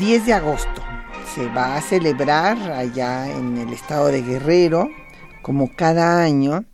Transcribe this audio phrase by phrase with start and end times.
[0.00, 0.82] De agosto.
[1.34, 4.88] Se va a celebrar allá en el estado de Guerrero,
[5.42, 6.64] como cada año,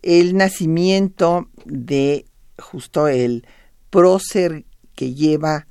[0.00, 2.24] el nacimiento de
[2.56, 3.44] justo el
[3.90, 5.66] prócer que lleva,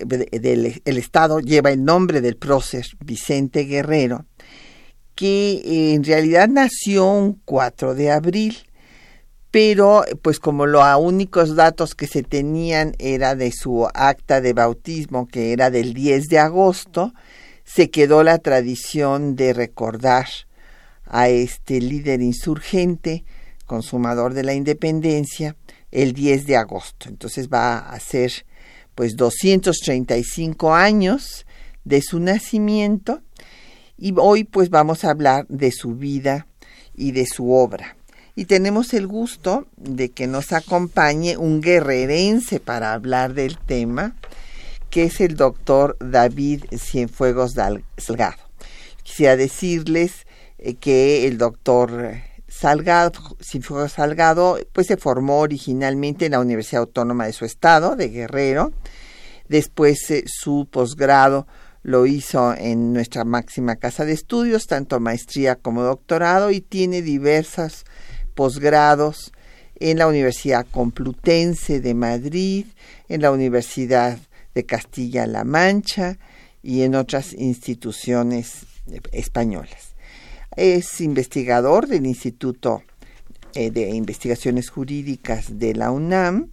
[0.00, 4.26] del, el estado lleva el nombre del prócer Vicente Guerrero,
[5.14, 8.56] que en realidad nació un 4 de abril
[9.54, 15.28] pero pues como los únicos datos que se tenían era de su acta de bautismo,
[15.28, 17.14] que era del 10 de agosto,
[17.62, 20.26] se quedó la tradición de recordar
[21.04, 23.24] a este líder insurgente,
[23.64, 25.54] consumador de la independencia,
[25.92, 27.08] el 10 de agosto.
[27.08, 28.32] Entonces va a ser
[28.96, 31.46] pues 235 años
[31.84, 33.22] de su nacimiento
[33.96, 36.48] y hoy pues vamos a hablar de su vida
[36.92, 37.96] y de su obra
[38.36, 44.16] y tenemos el gusto de que nos acompañe un guerrerense para hablar del tema,
[44.90, 47.54] que es el doctor David Cienfuegos
[47.96, 48.42] Salgado.
[49.02, 50.26] Quisiera decirles
[50.58, 52.14] eh, que el doctor
[52.48, 58.08] Salgado, Cienfuegos Salgado, pues se formó originalmente en la Universidad Autónoma de su estado, de
[58.08, 58.72] Guerrero.
[59.48, 61.46] Después eh, su posgrado
[61.82, 67.84] lo hizo en nuestra máxima casa de estudios, tanto maestría como doctorado, y tiene diversas
[68.34, 69.32] posgrados
[69.76, 72.66] en la Universidad Complutense de Madrid,
[73.08, 74.18] en la Universidad
[74.54, 76.18] de Castilla-La Mancha
[76.62, 78.66] y en otras instituciones
[79.12, 79.94] españolas.
[80.56, 82.82] Es investigador del Instituto
[83.54, 86.50] eh, de Investigaciones Jurídicas de la UNAM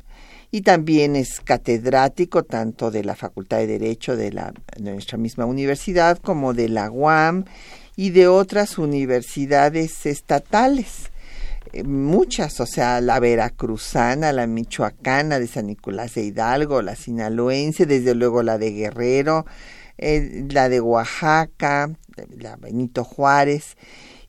[0.49, 5.45] y también es catedrático tanto de la Facultad de Derecho de, la, de nuestra misma
[5.45, 7.45] universidad como de la UAM
[7.95, 11.10] y de otras universidades estatales
[11.83, 18.13] muchas, o sea, la veracruzana, la michoacana de San Nicolás de Hidalgo, la sinaloense, desde
[18.13, 19.45] luego la de Guerrero,
[19.97, 21.89] eh, la de Oaxaca,
[22.37, 23.77] la Benito Juárez,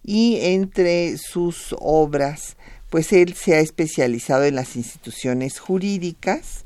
[0.05, 2.57] y entre sus obras,
[2.91, 6.65] pues él se ha especializado en las instituciones jurídicas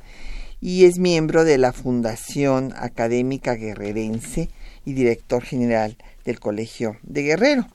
[0.60, 4.48] y es miembro de la Fundación Académica Guerrerense
[4.84, 7.66] y director general del Colegio de Guerrero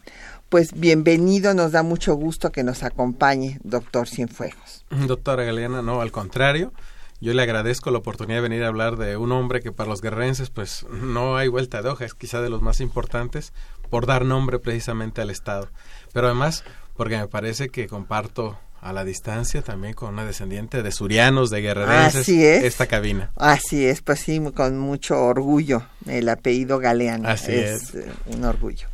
[0.52, 4.84] pues bienvenido, nos da mucho gusto que nos acompañe, doctor Cienfuegos.
[4.90, 6.74] Doctora Galeana, no, al contrario,
[7.22, 10.02] yo le agradezco la oportunidad de venir a hablar de un hombre que para los
[10.02, 13.54] guerrerenses pues no hay vuelta de hoja, es quizá de los más importantes
[13.90, 15.70] por dar nombre precisamente al Estado.
[16.12, 16.66] Pero además
[16.98, 21.62] porque me parece que comparto a la distancia también con una descendiente de surianos, de
[21.62, 22.66] guerrerenses, Así es.
[22.66, 23.32] esta cabina.
[23.38, 27.30] Así es, pues sí, con mucho orgullo, el apellido Galeano.
[27.30, 27.96] Así es.
[27.96, 28.91] Eh, un orgullo.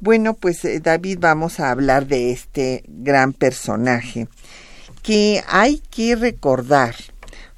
[0.00, 4.26] Bueno, pues eh, David, vamos a hablar de este gran personaje
[5.02, 6.96] que hay que recordar.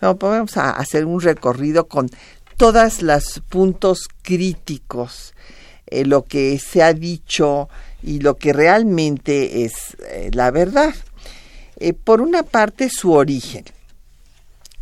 [0.00, 2.10] vamos a hacer un recorrido con
[2.58, 5.32] todos los puntos críticos,
[5.86, 7.70] eh, lo que se ha dicho
[8.02, 10.94] y lo que realmente es eh, la verdad.
[12.04, 13.64] por una parte, su origen.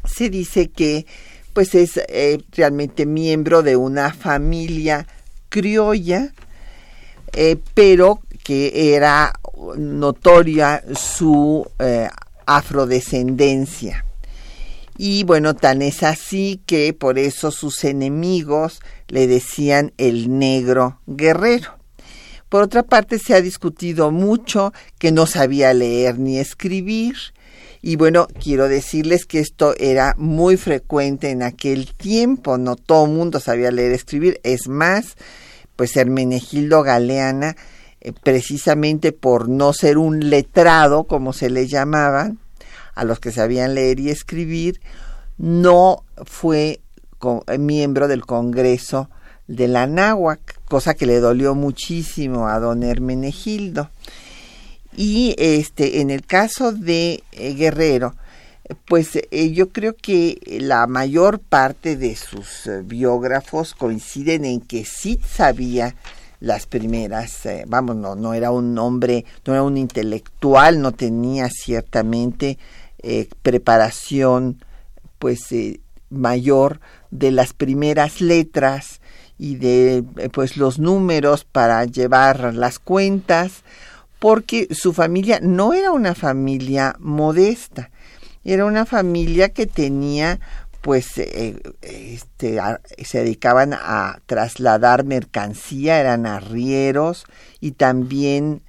[0.05, 1.07] Se dice que
[1.53, 2.01] pues es
[2.53, 5.07] realmente miembro de una familia
[5.49, 6.33] criolla
[7.33, 9.33] eh, pero que era
[9.77, 12.09] notoria su eh,
[12.47, 14.05] afrodescendencia.
[14.97, 21.80] Y bueno, tan es así que por eso sus enemigos le decían el negro guerrero.
[22.51, 27.15] Por otra parte, se ha discutido mucho que no sabía leer ni escribir.
[27.81, 32.59] Y bueno, quiero decirles que esto era muy frecuente en aquel tiempo.
[32.59, 34.41] No todo el mundo sabía leer y escribir.
[34.43, 35.17] Es más,
[35.77, 37.57] pues Hermenegildo Galeana,
[38.01, 42.41] eh, precisamente por no ser un letrado, como se le llamaban,
[42.97, 44.81] a los que sabían leer y escribir,
[45.39, 46.81] no fue
[47.59, 49.09] miembro del Congreso
[49.51, 53.91] de la Náhuac, cosa que le dolió muchísimo a don Hermenegildo.
[54.97, 58.15] Y este, en el caso de eh, Guerrero,
[58.87, 64.85] pues eh, yo creo que la mayor parte de sus eh, biógrafos coinciden en que
[64.85, 65.97] sí sabía
[66.39, 72.57] las primeras, vamos, no, no era un hombre, no era un intelectual, no tenía ciertamente
[73.43, 74.65] preparación
[75.19, 75.41] pues
[76.09, 76.81] mayor
[77.11, 79.00] de las primeras letras
[79.41, 83.65] y de pues los números para llevar las cuentas,
[84.19, 87.91] porque su familia no era una familia modesta
[88.45, 90.41] era una familia que tenía
[90.81, 92.59] pues eh, este,
[93.05, 97.27] se dedicaban a trasladar mercancía, eran arrieros
[97.61, 98.63] y también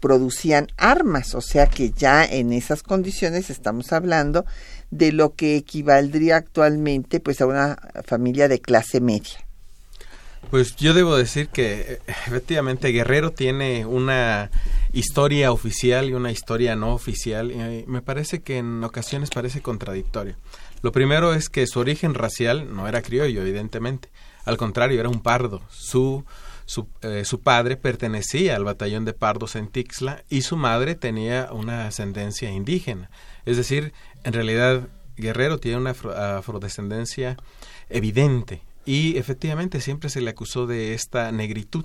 [0.00, 4.46] producían armas, o sea que ya en esas condiciones estamos hablando
[4.90, 9.47] de lo que equivaldría actualmente pues a una familia de clase media.
[10.50, 14.50] Pues yo debo decir que efectivamente Guerrero tiene una
[14.94, 20.36] historia oficial y una historia no oficial y me parece que en ocasiones parece contradictorio.
[20.80, 24.08] Lo primero es que su origen racial no era criollo, evidentemente.
[24.46, 25.60] Al contrario, era un pardo.
[25.68, 26.24] Su,
[26.64, 31.50] su, eh, su padre pertenecía al batallón de pardos en Tixla y su madre tenía
[31.52, 33.10] una ascendencia indígena.
[33.44, 33.92] Es decir,
[34.24, 35.90] en realidad Guerrero tiene una
[36.38, 37.36] afrodescendencia
[37.90, 41.84] evidente y efectivamente siempre se le acusó de esta negritud.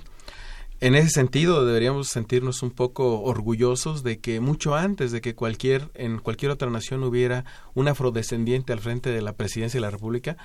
[0.79, 5.89] En ese sentido, deberíamos sentirnos un poco orgullosos de que mucho antes de que cualquier
[5.95, 10.37] en cualquier otra nación hubiera un afrodescendiente al frente de la presidencia de la República,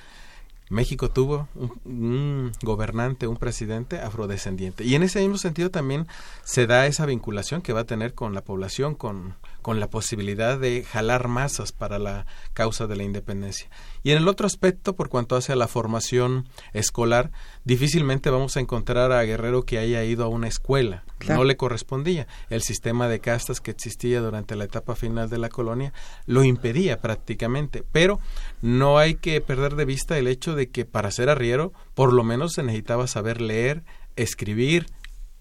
[0.69, 1.47] México tuvo
[1.83, 4.83] un, gobernante, un presidente afrodescendiente.
[4.83, 6.07] Y en ese mismo sentido también
[6.43, 10.59] se da esa vinculación que va a tener con la población, con, con la posibilidad
[10.59, 13.69] de jalar masas para la causa de la independencia.
[14.03, 17.31] Y en el otro aspecto, por cuanto hace a la formación escolar,
[17.65, 21.03] difícilmente vamos a encontrar a Guerrero que haya ido a una escuela.
[21.27, 22.27] No le correspondía.
[22.49, 25.93] El sistema de castas que existía durante la etapa final de la colonia
[26.25, 27.83] lo impedía prácticamente.
[27.91, 28.19] Pero
[28.61, 32.23] no hay que perder de vista el hecho de que para ser arriero, por lo
[32.23, 33.83] menos se necesitaba saber leer,
[34.15, 34.87] escribir,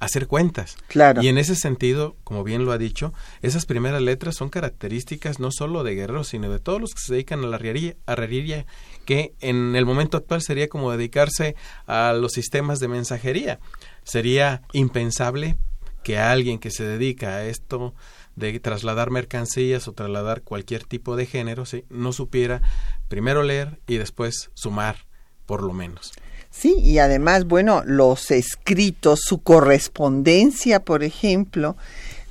[0.00, 0.76] hacer cuentas.
[0.86, 1.22] Claro.
[1.22, 5.50] Y en ese sentido, como bien lo ha dicho, esas primeras letras son características no
[5.50, 8.66] solo de guerreros, sino de todos los que se dedican a la arriería,
[9.04, 13.58] que en el momento actual sería como dedicarse a los sistemas de mensajería.
[14.04, 15.56] Sería impensable
[16.02, 17.94] que alguien que se dedica a esto
[18.36, 22.62] de trasladar mercancías o trasladar cualquier tipo de género, no supiera
[23.08, 25.07] primero leer y después sumar,
[25.48, 26.12] por lo menos.
[26.50, 31.74] Sí, y además, bueno, los escritos, su correspondencia, por ejemplo,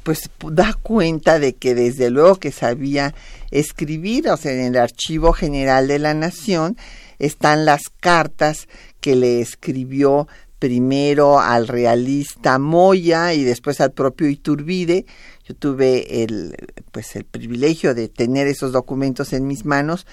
[0.03, 3.15] pues da cuenta de que desde luego que sabía
[3.49, 6.77] escribir, o sea, en el Archivo General de la Nación
[7.17, 8.67] están las cartas
[9.01, 10.27] que le escribió
[10.59, 15.07] primero al realista Moya y después al propio Iturbide.
[15.43, 16.55] Yo tuve el
[16.91, 20.05] pues el privilegio de tener esos documentos en mis manos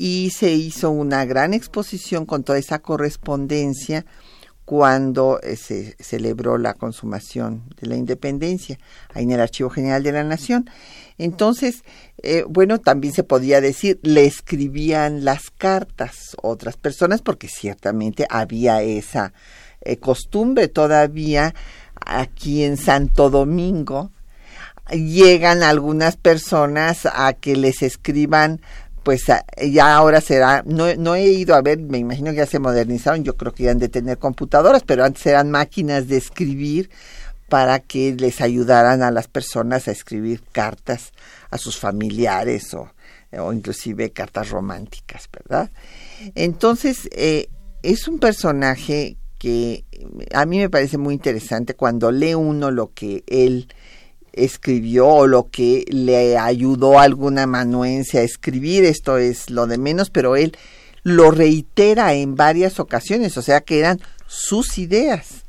[0.00, 4.06] y se hizo una gran exposición con toda esa correspondencia
[4.64, 8.78] cuando eh, se celebró la consumación de la independencia,
[9.12, 10.70] ahí en el Archivo General de la Nación.
[11.16, 11.82] Entonces,
[12.22, 18.82] eh, bueno, también se podía decir, le escribían las cartas otras personas, porque ciertamente había
[18.82, 19.32] esa
[19.80, 21.56] eh, costumbre todavía
[22.06, 24.12] aquí en Santo Domingo.
[24.92, 28.60] Llegan algunas personas a que les escriban
[29.08, 29.22] pues
[29.70, 33.24] ya ahora será, no, no he ido a ver, me imagino que ya se modernizaron,
[33.24, 36.90] yo creo que ya han de tener computadoras, pero antes eran máquinas de escribir
[37.48, 41.12] para que les ayudaran a las personas a escribir cartas
[41.48, 42.90] a sus familiares o,
[43.32, 45.70] o inclusive cartas románticas, ¿verdad?
[46.34, 47.48] Entonces, eh,
[47.82, 49.86] es un personaje que
[50.34, 53.68] a mí me parece muy interesante cuando lee uno lo que él
[54.44, 59.78] escribió o lo que le ayudó a alguna amanuense a escribir, esto es lo de
[59.78, 60.56] menos, pero él
[61.02, 65.44] lo reitera en varias ocasiones, o sea que eran sus ideas.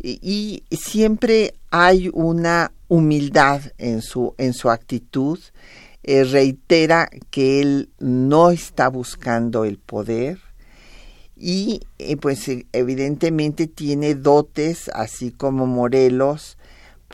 [0.00, 5.38] Y, siempre hay una humildad en su, en su actitud,
[6.02, 10.38] eh, reitera que él no está buscando el poder,
[11.36, 16.58] y eh, pues evidentemente tiene dotes, así como Morelos,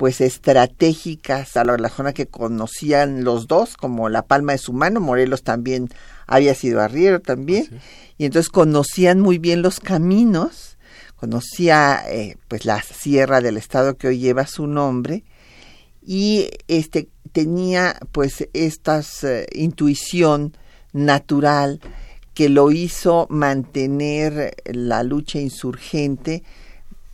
[0.01, 4.99] pues estratégicas a la zona que conocían los dos, como la palma de su mano,
[4.99, 5.91] Morelos también
[6.27, 7.69] había sido arriero también,
[8.17, 10.79] y entonces conocían muy bien los caminos,
[11.17, 15.23] conocía eh, pues la sierra del estado que hoy lleva su nombre,
[16.01, 19.03] y este tenía pues esta
[19.53, 20.57] intuición
[20.95, 21.79] natural
[22.33, 26.43] que lo hizo mantener la lucha insurgente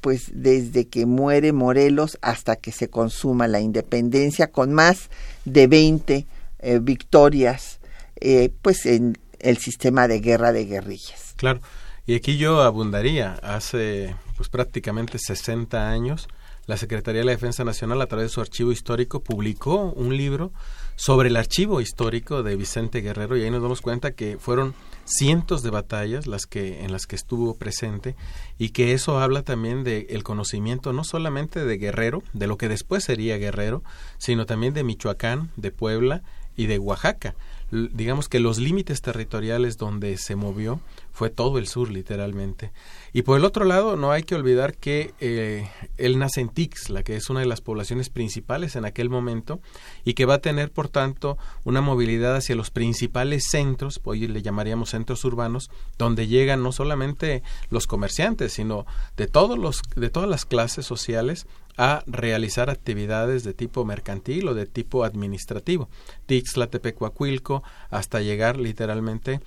[0.01, 5.11] pues desde que muere Morelos hasta que se consuma la independencia con más
[5.45, 6.27] de 20
[6.59, 7.81] eh, victorias
[8.21, 11.35] eh, pues en el sistema de guerra de guerrillas.
[11.37, 11.61] Claro,
[12.07, 16.29] y aquí yo abundaría, hace pues prácticamente 60 años
[16.67, 20.53] la Secretaría de la Defensa Nacional a través de su archivo histórico publicó un libro
[20.97, 24.75] sobre el archivo histórico de Vicente Guerrero y ahí nos damos cuenta que fueron
[25.07, 28.17] cientos de batallas las que en las que estuvo presente
[28.59, 32.69] y que eso habla también del el conocimiento no solamente de Guerrero, de lo que
[32.69, 33.83] después sería Guerrero,
[34.19, 36.23] sino también de Michoacán, de Puebla
[36.57, 37.35] y de Oaxaca.
[37.71, 40.81] Digamos que los límites territoriales donde se movió
[41.13, 42.73] fue todo el sur literalmente.
[43.13, 47.03] Y por el otro lado, no hay que olvidar que eh, él nace en Tixla,
[47.03, 49.61] que es una de las poblaciones principales en aquel momento,
[50.05, 54.43] y que va a tener, por tanto, una movilidad hacia los principales centros, hoy le
[54.43, 58.85] llamaríamos centros urbanos, donde llegan no solamente los comerciantes, sino
[59.17, 61.47] de, todos los, de todas las clases sociales
[61.77, 65.89] a realizar actividades de tipo mercantil o de tipo administrativo.
[66.27, 69.41] Tixla, Tepecuacuilco, hasta llegar literalmente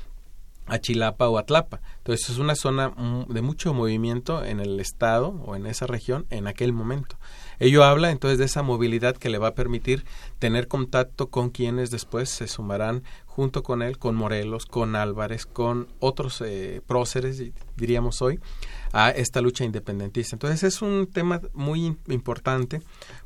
[0.69, 1.81] a Chilapa o Atlapa.
[1.98, 2.93] Entonces es una zona
[3.27, 7.17] de mucho movimiento en el estado o en esa región en aquel momento.
[7.59, 10.05] Ello habla entonces de esa movilidad que le va a permitir
[10.38, 15.88] tener contacto con quienes después se sumarán junto con él, con Morelos, con Álvarez, con
[16.00, 17.41] otros eh, próceres,
[17.75, 18.39] diríamos hoy,
[18.91, 20.36] a esta lucha independentista.
[20.36, 22.81] Entonces es un tema muy importante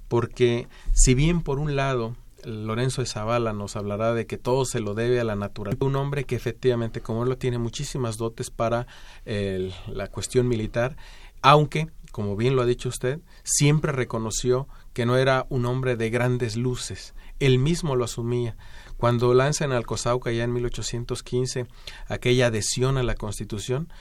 [0.08, 2.16] porque si bien por un lado
[2.46, 5.86] Lorenzo de Zavala nos hablará de que todo se lo debe a la naturaleza.
[5.86, 8.88] Un hombre que efectivamente, como él lo tiene muchísimas dotes para
[9.26, 10.98] la cuestión militar,
[11.42, 16.10] aunque, como bien lo ha dicho usted, siempre reconoció que no era un hombre de
[16.10, 17.14] grandes luces.
[17.40, 18.56] Él mismo lo asumía.
[18.98, 21.66] Cuando lanza en Alcozauca ya en 1815
[22.08, 23.92] aquella adhesión a la Constitución,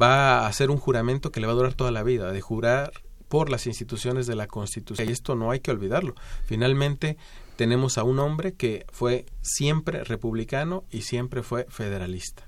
[0.00, 2.92] va a hacer un juramento que le va a durar toda la vida, de jurar
[3.28, 5.08] por las instituciones de la Constitución.
[5.08, 6.14] Y esto no hay que olvidarlo.
[6.44, 7.16] Finalmente,
[7.56, 12.44] tenemos a un hombre que fue siempre republicano y siempre fue federalista.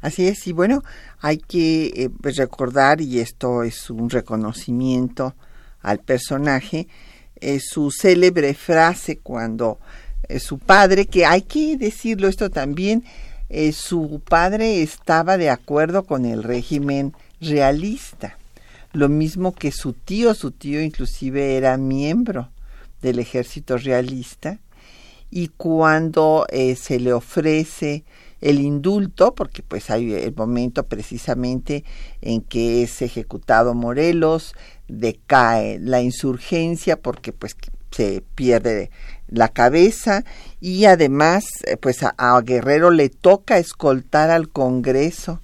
[0.00, 0.82] Así es, y bueno,
[1.20, 5.36] hay que eh, pues, recordar, y esto es un reconocimiento
[5.80, 6.88] al personaje,
[7.36, 9.78] eh, su célebre frase cuando
[10.28, 13.04] eh, su padre, que hay que decirlo esto también,
[13.72, 18.38] su padre estaba de acuerdo con el régimen realista,
[18.92, 22.50] lo mismo que su tío, su tío inclusive era miembro
[23.00, 24.58] del ejército realista.
[25.30, 28.04] Y cuando eh, se le ofrece
[28.42, 31.84] el indulto, porque pues hay el momento precisamente
[32.20, 34.54] en que es ejecutado Morelos,
[34.88, 37.56] decae la insurgencia porque pues
[37.90, 38.90] se pierde
[39.32, 40.24] la cabeza
[40.60, 45.40] y además eh, pues a, Guerrero le toca escoltar al Congreso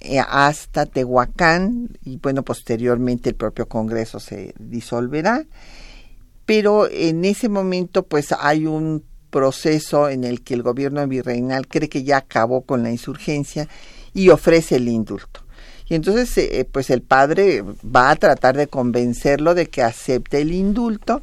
[0.00, 5.44] eh, hasta Tehuacán y bueno posteriormente el propio Congreso se disolverá
[6.44, 11.88] pero en ese momento pues hay un proceso en el que el gobierno virreinal cree
[11.88, 13.66] que ya acabó con la insurgencia
[14.12, 15.40] y ofrece el indulto.
[15.88, 20.52] Y entonces eh, pues el padre va a tratar de convencerlo de que acepte el
[20.52, 21.22] indulto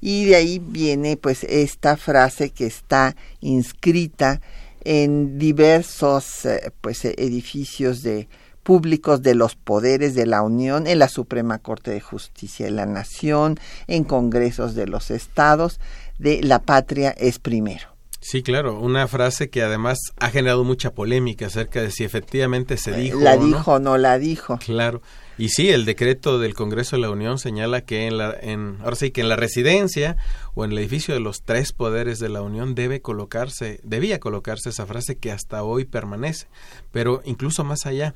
[0.00, 4.40] y de ahí viene pues esta frase que está inscrita
[4.82, 8.28] en diversos eh, pues edificios de
[8.62, 12.86] públicos de los poderes de la Unión, en la Suprema Corte de Justicia de la
[12.86, 15.80] Nación, en congresos de los estados,
[16.18, 17.88] de la patria es primero.
[18.20, 22.92] Sí, claro, una frase que además ha generado mucha polémica acerca de si efectivamente se
[22.92, 23.18] dijo.
[23.18, 24.58] La o dijo o no la dijo.
[24.58, 25.00] Claro.
[25.40, 28.94] Y sí, el decreto del Congreso de la Unión señala que en la, en, ahora
[28.94, 30.18] sí, que en la residencia
[30.52, 34.68] o en el edificio de los tres poderes de la Unión debe colocarse, debía colocarse
[34.68, 36.46] esa frase que hasta hoy permanece.
[36.92, 38.12] Pero incluso más allá,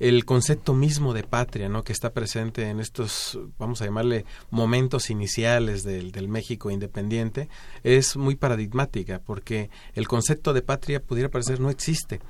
[0.00, 1.82] el concepto mismo de patria, ¿no?
[1.82, 7.48] que está presente en estos, vamos a llamarle, momentos iniciales del, del, México independiente,
[7.84, 12.20] es muy paradigmática, porque el concepto de patria pudiera parecer no existe.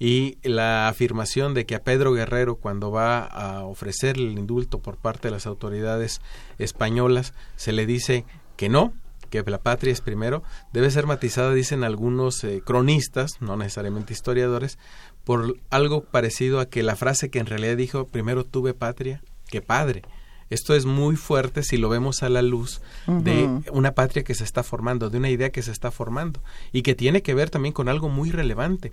[0.00, 4.96] Y la afirmación de que a Pedro Guerrero, cuando va a ofrecer el indulto por
[4.96, 6.22] parte de las autoridades
[6.58, 8.24] españolas, se le dice
[8.56, 8.94] que no,
[9.28, 10.42] que la patria es primero,
[10.72, 14.78] debe ser matizada, dicen algunos eh, cronistas, no necesariamente historiadores,
[15.24, 19.60] por algo parecido a que la frase que en realidad dijo primero tuve patria que
[19.60, 20.02] padre.
[20.50, 23.22] Esto es muy fuerte si lo vemos a la luz uh -huh.
[23.22, 26.42] de una patria que se está formando, de una idea que se está formando
[26.72, 28.92] y que tiene que ver también con algo muy relevante.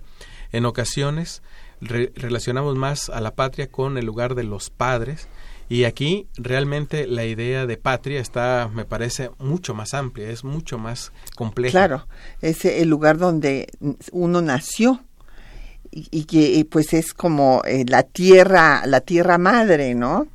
[0.52, 1.42] En ocasiones
[1.80, 5.28] re relacionamos más a la patria con el lugar de los padres
[5.68, 10.78] y aquí realmente la idea de patria está, me parece, mucho más amplia, es mucho
[10.78, 11.72] más compleja.
[11.72, 12.06] Claro,
[12.40, 13.66] es el lugar donde
[14.12, 15.00] uno nació
[15.90, 20.26] y, y que pues es como eh, la tierra, la tierra madre, ¿no?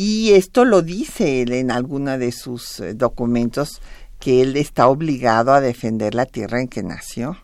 [0.00, 3.82] Y esto lo dice él en alguno de sus eh, documentos
[4.20, 7.36] que él está obligado a defender la tierra en que nació.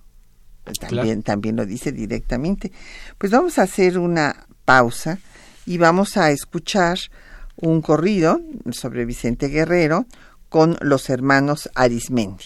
[0.79, 1.23] También, claro.
[1.23, 2.71] también lo dice directamente.
[3.19, 5.19] Pues vamos a hacer una pausa
[5.67, 6.97] y vamos a escuchar
[7.57, 10.07] un corrido sobre Vicente Guerrero
[10.49, 12.45] con los hermanos Arismendi.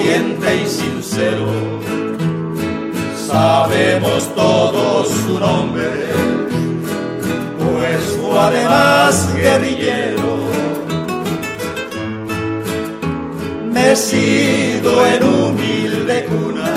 [0.00, 1.46] Valiente y sincero.
[3.26, 5.90] Sabemos todos su nombre,
[7.58, 10.40] pues fue además guerrillero.
[13.72, 16.74] Mecido en humilde cuna,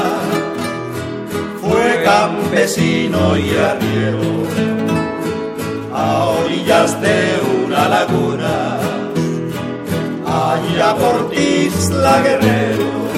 [1.61, 4.33] fue campesino y arriero
[5.93, 8.79] a orillas de una laguna,
[10.25, 13.12] allá por Tisla Guerrero.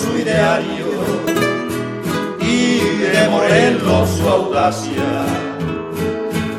[0.00, 0.88] Su ideario
[2.40, 2.78] y
[3.14, 5.10] de Morelos su audacia,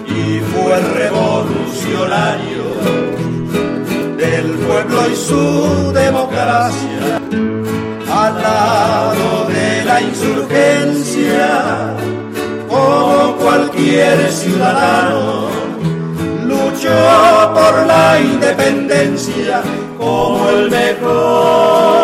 [0.06, 2.66] y fue revolucionario
[4.18, 7.20] del pueblo y su democracia.
[8.14, 11.50] Al lado de la insurgencia,
[12.70, 15.48] como cualquier ciudadano,
[16.46, 19.62] luchó por la independencia
[19.98, 22.01] como el mejor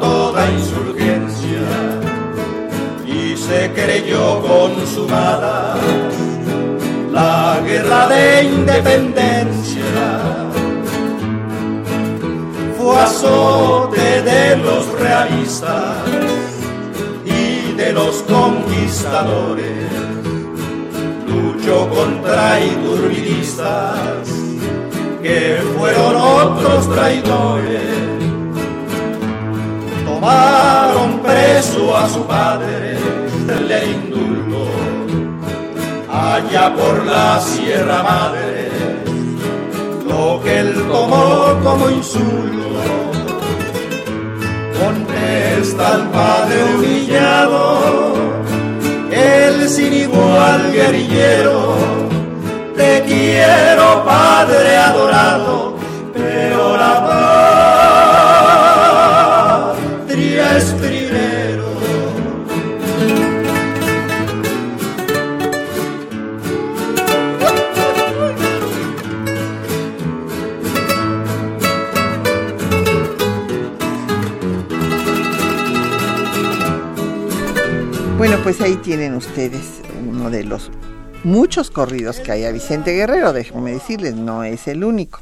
[0.00, 1.64] toda insurgencia
[3.06, 5.76] y se creyó consumada
[7.10, 9.82] la guerra de independencia.
[12.78, 15.96] Fue azote de los realistas
[17.24, 19.90] y de los conquistadores,
[21.26, 24.28] luchó contra iturbidistas
[25.22, 27.99] que fueron otros traidores.
[30.20, 32.98] Tomaron preso a su padre,
[33.66, 34.66] le indultó
[36.12, 38.68] allá por la Sierra Madre,
[40.06, 42.68] lo que él tomó como insulto.
[44.78, 48.12] Contesta al padre humillado,
[49.10, 51.76] el sin igual guerrillero
[52.76, 55.59] te quiero, Padre adorado,
[79.20, 80.70] ustedes uno de los
[81.24, 85.20] muchos corridos que hay a Vicente Guerrero, déjenme decirles, no es el único.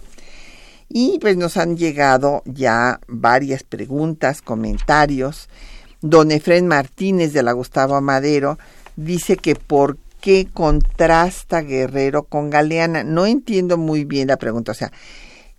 [0.89, 5.49] Y pues nos han llegado ya varias preguntas, comentarios.
[6.01, 8.57] Don Efren Martínez de la Gustavo Madero
[8.95, 13.03] dice que por qué contrasta Guerrero con Galeana.
[13.03, 14.73] No entiendo muy bien la pregunta.
[14.73, 14.93] O sea,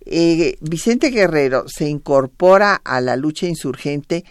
[0.06, 4.24] eh, Vicente Guerrero se incorpora a la lucha insurgente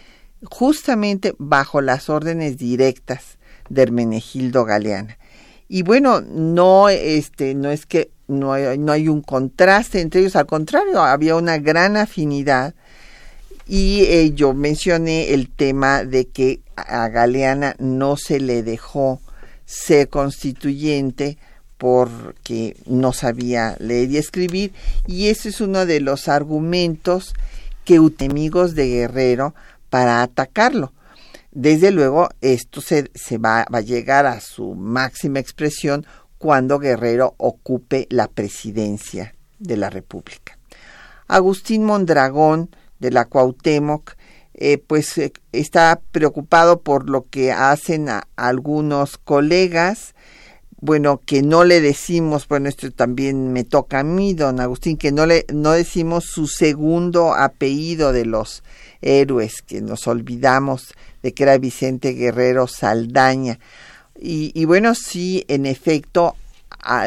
[0.49, 3.38] justamente bajo las órdenes directas
[3.69, 5.17] de Hermenegildo Galeana.
[5.67, 10.35] Y bueno, no, este, no es que no hay, no hay un contraste entre ellos,
[10.35, 12.73] al contrario, había una gran afinidad.
[13.67, 19.21] Y eh, yo mencioné el tema de que a Galeana no se le dejó
[19.65, 21.37] ser constituyente
[21.77, 24.73] porque no sabía leer y escribir
[25.07, 27.33] y ese es uno de los argumentos
[27.85, 29.55] que enemigos de Guerrero
[29.89, 30.91] para atacarlo.
[31.51, 36.05] Desde luego, esto se, se va, va, a llegar a su máxima expresión
[36.37, 40.57] cuando Guerrero ocupe la presidencia de la República.
[41.27, 44.15] Agustín Mondragón, de la Cuauhtémoc,
[44.53, 50.15] eh, pues eh, está preocupado por lo que hacen a, algunos colegas,
[50.81, 55.11] bueno, que no le decimos, bueno, esto también me toca a mí, don Agustín, que
[55.11, 58.63] no le no decimos su segundo apellido de los
[59.01, 63.59] héroes, que nos olvidamos de que era Vicente Guerrero Saldaña.
[64.19, 66.35] Y, y bueno, sí, en efecto,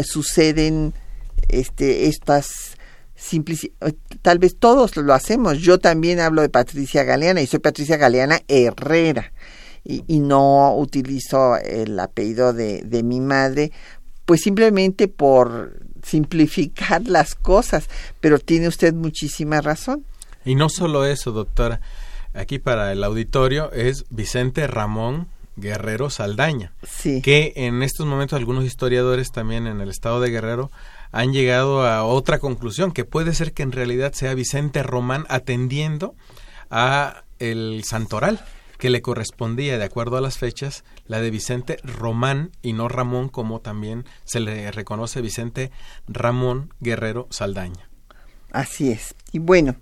[0.03, 0.95] suceden
[1.49, 2.77] este, estas
[4.23, 5.59] tal vez todos lo hacemos.
[5.59, 9.33] Yo también hablo de Patricia Galeana y soy Patricia Galeana Herrera
[9.85, 13.73] y, y no utilizo el apellido de, de mi madre,
[14.25, 17.89] pues simplemente por simplificar las cosas,
[18.21, 20.05] pero tiene usted muchísima razón.
[20.45, 21.81] Y no solo eso, doctora.
[22.35, 27.21] Aquí para el auditorio es Vicente Ramón Guerrero Saldaña, Sí.
[27.21, 30.71] que en estos momentos algunos historiadores también en el estado de Guerrero
[31.11, 36.15] han llegado a otra conclusión, que puede ser que en realidad sea Vicente Román atendiendo
[36.71, 38.43] a el santoral
[38.79, 43.29] que le correspondía de acuerdo a las fechas, la de Vicente Román y no Ramón,
[43.29, 45.71] como también se le reconoce Vicente
[46.09, 47.89] Ramón Guerrero Saldaña.
[48.51, 49.15] Así es.
[49.33, 49.77] Y bueno,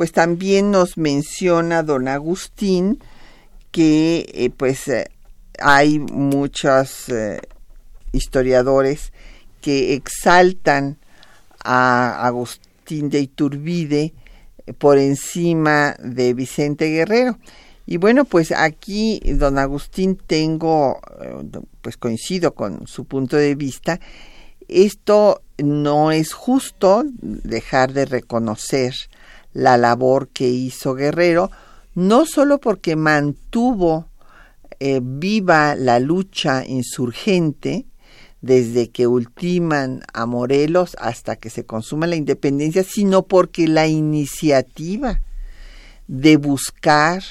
[0.00, 3.00] pues también nos menciona don Agustín
[3.70, 5.10] que eh, pues eh,
[5.58, 7.42] hay muchos eh,
[8.10, 9.12] historiadores
[9.60, 10.96] que exaltan
[11.62, 14.14] a Agustín de Iturbide
[14.78, 17.38] por encima de Vicente Guerrero.
[17.84, 20.98] Y bueno, pues aquí, don Agustín, tengo,
[21.82, 24.00] pues coincido con su punto de vista,
[24.66, 28.94] esto no es justo dejar de reconocer
[29.52, 31.50] la labor que hizo Guerrero,
[31.94, 34.06] no solo porque mantuvo
[34.78, 37.86] eh, viva la lucha insurgente,
[38.40, 45.20] desde que ultiman a Morelos hasta que se consuma la independencia, sino porque la iniciativa
[46.08, 47.22] de buscar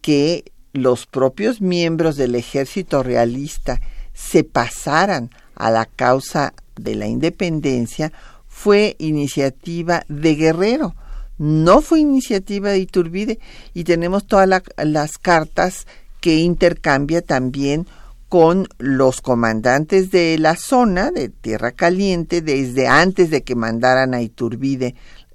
[0.00, 3.80] que los propios miembros del ejército realista
[4.12, 8.12] se pasaran a la causa de la independencia
[8.46, 10.94] fue iniciativa de Guerrero,
[11.38, 13.38] no fue iniciativa de Iturbide
[13.72, 15.86] y tenemos todas la, las cartas
[16.20, 17.86] que intercambia también
[18.28, 24.22] con los comandantes de la zona de Tierra Caliente desde antes de que mandaran a
[24.22, 24.94] Iturbide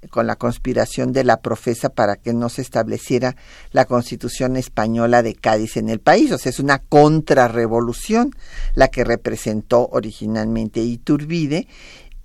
[0.09, 3.35] con la conspiración de la profesa para que no se estableciera
[3.71, 6.31] la constitución española de Cádiz en el país.
[6.31, 8.31] O sea, es una contrarrevolución
[8.75, 11.67] la que representó originalmente Iturbide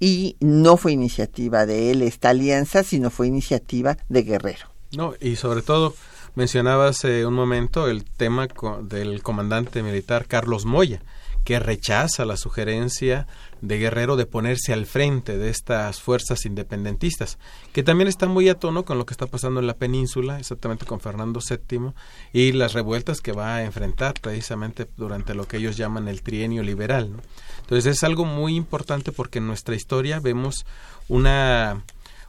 [0.04, 4.66] y no fue iniciativa de él esta alianza, sino fue iniciativa de Guerrero.
[4.94, 5.94] No, y sobre todo
[6.34, 8.46] mencionabas hace un momento el tema
[8.82, 11.00] del comandante militar Carlos Moya,
[11.42, 13.26] que rechaza la sugerencia
[13.66, 17.38] de Guerrero de ponerse al frente de estas fuerzas independentistas,
[17.72, 20.84] que también está muy a tono con lo que está pasando en la península, exactamente
[20.84, 21.92] con Fernando VII,
[22.32, 26.62] y las revueltas que va a enfrentar precisamente durante lo que ellos llaman el trienio
[26.62, 27.10] liberal.
[27.60, 30.66] Entonces es algo muy importante porque en nuestra historia vemos
[31.08, 31.82] una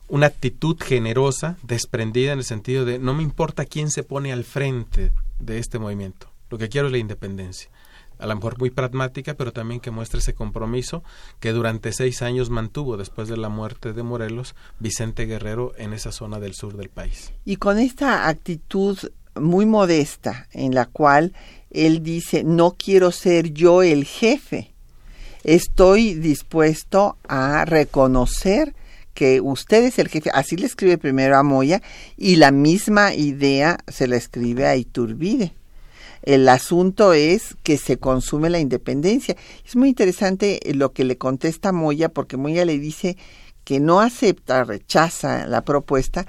[0.08, 4.44] una actitud generosa, desprendida en el sentido de no me importa quién se pone al
[4.44, 7.70] frente de este movimiento, lo que quiero es la independencia.
[8.18, 11.04] A lo mejor muy pragmática, pero también que muestre ese compromiso
[11.40, 16.12] que durante seis años mantuvo después de la muerte de Morelos Vicente Guerrero en esa
[16.12, 17.34] zona del sur del país.
[17.44, 18.98] Y con esta actitud
[19.36, 21.34] muy modesta en la cual
[21.72, 24.72] él dice, no quiero ser yo el jefe,
[25.44, 28.74] estoy dispuesto a reconocer
[29.14, 31.82] que usted es el jefe, así le escribe primero a Moya
[32.18, 35.54] y la misma idea se la escribe a Iturbide.
[36.26, 39.38] El asunto es que se consume la independencia.
[39.66, 43.16] Es muy interesante lo que le contesta Moya, porque Moya le dice
[43.64, 46.26] que no acepta, rechaza la propuesta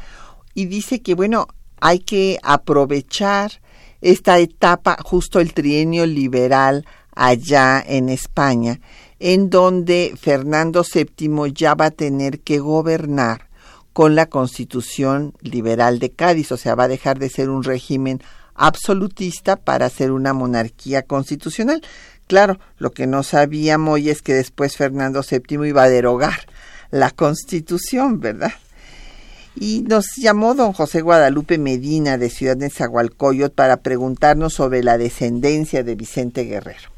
[0.54, 1.48] y dice que, bueno,
[1.80, 3.60] hay que aprovechar
[4.00, 8.80] esta etapa, justo el trienio liberal allá en España,
[9.18, 13.48] en donde Fernando VII ya va a tener que gobernar
[13.94, 18.20] con la constitución liberal de Cádiz, o sea, va a dejar de ser un régimen
[18.56, 21.82] absolutista para ser una monarquía constitucional.
[22.26, 26.46] Claro, lo que no sabíamos hoy es que después Fernando VII iba a derogar
[26.90, 28.52] la constitución, ¿verdad?
[29.58, 34.98] Y nos llamó don José Guadalupe Medina de Ciudad de Zagualcoyot para preguntarnos sobre la
[34.98, 36.90] descendencia de Vicente Guerrero.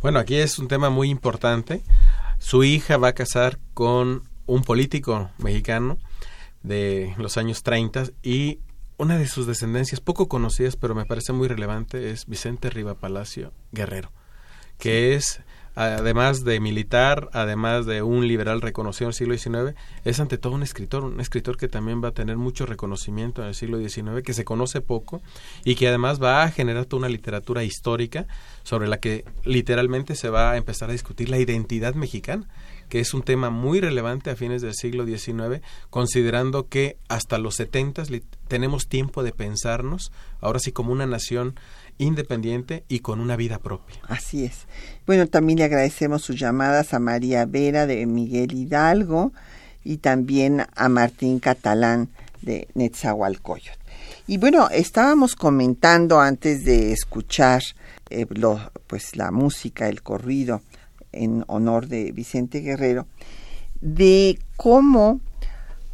[0.00, 1.82] Bueno, aquí es un tema muy importante.
[2.38, 5.98] Su hija va a casar con un político mexicano
[6.62, 8.60] de los años 30 y
[8.98, 13.52] una de sus descendencias poco conocidas, pero me parece muy relevante, es Vicente Riva Palacio
[13.72, 14.10] Guerrero,
[14.76, 15.40] que es
[15.76, 20.52] además de militar, además de un liberal reconocido en el siglo XIX, es ante todo
[20.54, 24.22] un escritor, un escritor que también va a tener mucho reconocimiento en el siglo XIX,
[24.24, 25.22] que se conoce poco
[25.64, 28.26] y que además va a generar toda una literatura histórica
[28.64, 32.48] sobre la que literalmente se va a empezar a discutir la identidad mexicana
[32.88, 37.56] que es un tema muy relevante a fines del siglo XIX, considerando que hasta los
[37.56, 38.04] 70
[38.48, 41.54] tenemos tiempo de pensarnos, ahora sí como una nación
[41.98, 43.96] independiente y con una vida propia.
[44.06, 44.66] Así es.
[45.06, 49.32] Bueno, también le agradecemos sus llamadas a María Vera de Miguel Hidalgo
[49.84, 52.08] y también a Martín Catalán
[52.40, 53.76] de Netzahualcoyot.
[54.26, 57.62] Y bueno, estábamos comentando antes de escuchar
[58.10, 58.26] eh,
[58.86, 60.62] pues la música, el corrido
[61.18, 63.06] en honor de Vicente Guerrero,
[63.80, 65.20] de cómo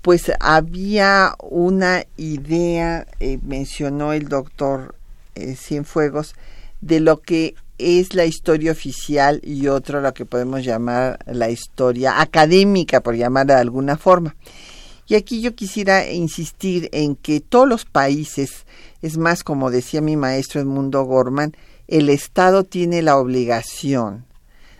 [0.03, 4.97] pues había una idea, eh, mencionó el doctor
[5.35, 6.35] eh, Cienfuegos,
[6.83, 12.21] de lo que es la historia oficial y otro lo que podemos llamar la historia
[12.21, 14.37] académica, por llamarla de alguna forma.
[15.07, 18.67] Y aquí yo quisiera insistir en que todos los países,
[19.01, 21.57] es más como decía mi maestro Edmundo Gorman,
[21.89, 24.27] el Estado tiene la obligación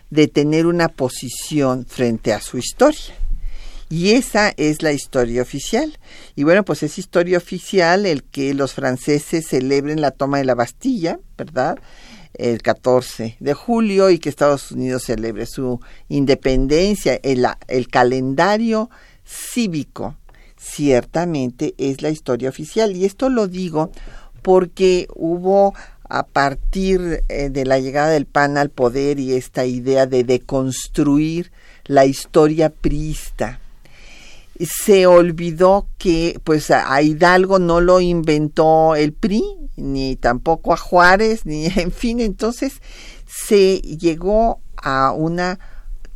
[0.09, 3.15] de tener una posición frente a su historia.
[3.89, 5.97] Y esa es la historia oficial.
[6.35, 10.55] Y bueno, pues es historia oficial el que los franceses celebren la toma de la
[10.55, 11.77] Bastilla, ¿verdad?
[12.33, 17.19] El 14 de julio y que Estados Unidos celebre su independencia.
[17.21, 18.89] El, el calendario
[19.23, 20.17] cívico
[20.57, 22.95] ciertamente es la historia oficial.
[22.95, 23.91] Y esto lo digo
[24.41, 25.73] porque hubo
[26.09, 31.51] a partir eh, de la llegada del PAN al poder y esta idea de deconstruir
[31.85, 33.59] la historia priista
[34.59, 39.43] se olvidó que pues a Hidalgo no lo inventó el PRI,
[39.75, 42.81] ni tampoco a Juárez, ni en fin, entonces
[43.27, 45.59] se llegó a una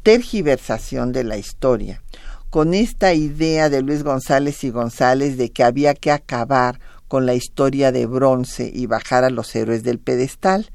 [0.03, 2.01] tergiversación de la historia
[2.49, 7.33] con esta idea de Luis González y González de que había que acabar con la
[7.33, 10.69] historia de bronce y bajar a los héroes del pedestal,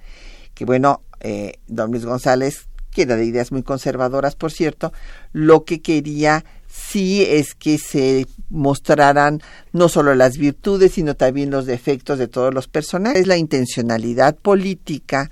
[0.52, 4.92] que bueno, eh, don Luis González, que era de ideas muy conservadoras, por cierto,
[5.32, 9.40] lo que quería sí es que se mostraran
[9.72, 13.22] no solo las virtudes, sino también los defectos de todos los personajes.
[13.22, 15.30] Es la intencionalidad política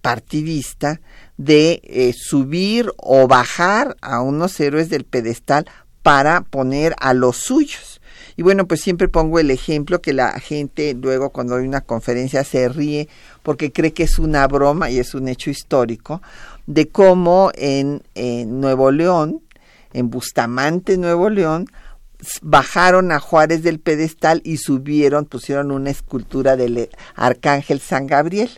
[0.00, 1.00] partidista
[1.36, 5.66] de eh, subir o bajar a unos héroes del pedestal
[6.02, 7.99] para poner a los suyos.
[8.40, 12.42] Y bueno, pues siempre pongo el ejemplo que la gente luego cuando hay una conferencia
[12.42, 13.06] se ríe
[13.42, 16.22] porque cree que es una broma y es un hecho histórico
[16.66, 18.02] de cómo en,
[18.58, 19.42] Nuevo León
[19.92, 21.66] en Bustamante, Nuevo León,
[22.40, 28.48] bajaron a Juárez del pedestal y subieron, pusieron una escultura del arcángel San Gabriel.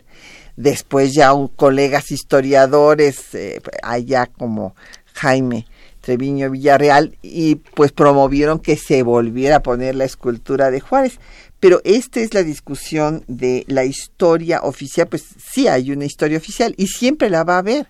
[0.55, 4.77] Después ya un, colegas historiadores eh, allá como
[5.13, 5.65] Jaime
[6.03, 11.17] Treviño Villarreal y pues promovieron que se volviera a poner la escultura de Juárez.
[11.61, 16.75] Pero esta es la discusión de la historia oficial, pues sí hay una historia oficial
[16.77, 17.87] y siempre la va a haber.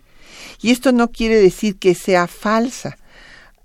[0.61, 2.97] Y esto no quiere decir que sea falsa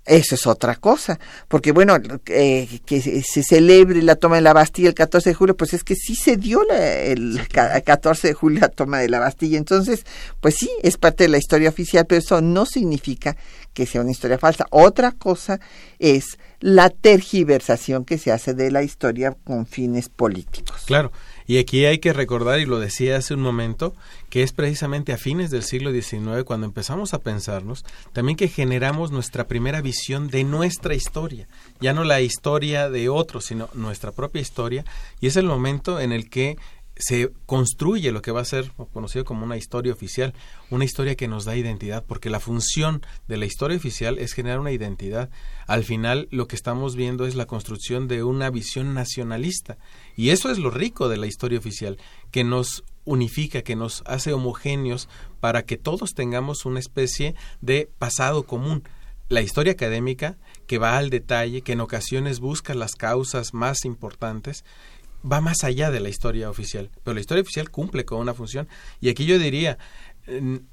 [0.09, 1.95] eso es otra cosa, porque bueno,
[2.25, 5.83] eh, que se celebre la toma de la Bastilla el 14 de julio, pues es
[5.83, 10.05] que sí se dio el 14 de julio la toma de la Bastilla, entonces,
[10.41, 13.37] pues sí, es parte de la historia oficial, pero eso no significa
[13.73, 14.65] que sea una historia falsa.
[14.71, 15.59] Otra cosa
[15.99, 20.83] es la tergiversación que se hace de la historia con fines políticos.
[20.87, 21.11] Claro,
[21.49, 23.95] y aquí hay que recordar, y lo decía hace un momento,
[24.29, 29.09] que es precisamente a fines del siglo XIX cuando empezamos a pensarnos, también que generamos
[29.09, 31.47] nuestra primera visión de nuestra historia,
[31.81, 34.85] ya no la historia de otros, sino nuestra propia historia,
[35.21, 36.55] y es el momento en el que
[36.99, 40.33] se construye lo que va a ser conocido como una historia oficial,
[40.69, 44.59] una historia que nos da identidad, porque la función de la historia oficial es generar
[44.59, 45.29] una identidad.
[45.65, 49.77] Al final lo que estamos viendo es la construcción de una visión nacionalista
[50.17, 51.97] y eso es lo rico de la historia oficial,
[52.31, 55.07] que nos unifica, que nos hace homogéneos
[55.39, 58.83] para que todos tengamos una especie de pasado común.
[59.29, 64.65] La historia académica, que va al detalle, que en ocasiones busca las causas más importantes,
[65.29, 68.67] va más allá de la historia oficial, pero la historia oficial cumple con una función.
[69.01, 69.77] Y aquí yo diría,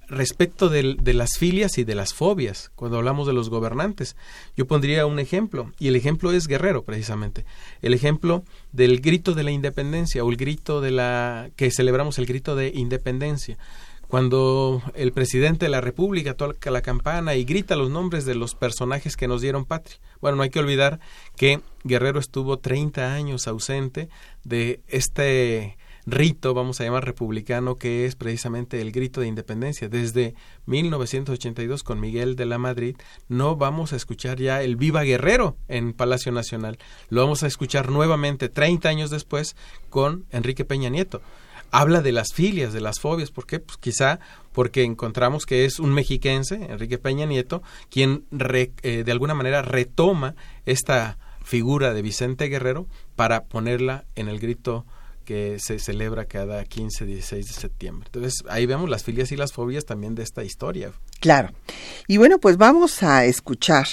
[0.08, 4.16] respecto de, las filias y de las fobias, cuando hablamos de los gobernantes,
[4.56, 7.44] yo pondría un ejemplo, y el ejemplo es Guerrero, precisamente.
[7.82, 12.26] El ejemplo del grito de la independencia, o el grito de la que celebramos el
[12.26, 13.56] grito de independencia
[14.08, 18.54] cuando el presidente de la República toca la campana y grita los nombres de los
[18.54, 19.98] personajes que nos dieron patria.
[20.20, 21.00] Bueno, no hay que olvidar
[21.36, 24.08] que Guerrero estuvo 30 años ausente
[24.44, 29.88] de este rito, vamos a llamar republicano, que es precisamente el grito de independencia.
[29.88, 30.34] Desde
[30.66, 32.96] 1982 con Miguel de la Madrid
[33.28, 36.78] no vamos a escuchar ya el Viva Guerrero en Palacio Nacional.
[37.08, 39.56] Lo vamos a escuchar nuevamente 30 años después
[39.90, 41.20] con Enrique Peña Nieto
[41.70, 43.30] habla de las filias, de las fobias.
[43.30, 43.60] ¿Por qué?
[43.60, 44.20] Pues quizá
[44.52, 50.34] porque encontramos que es un mexiquense, Enrique Peña Nieto, quien eh, de alguna manera retoma
[50.64, 54.86] esta figura de Vicente Guerrero para ponerla en el grito
[55.26, 58.08] que se celebra cada 15, 16 de septiembre.
[58.12, 60.92] Entonces, ahí vemos las filias y las fobias también de esta historia.
[61.20, 61.50] Claro.
[62.06, 63.88] Y bueno, pues vamos a escuchar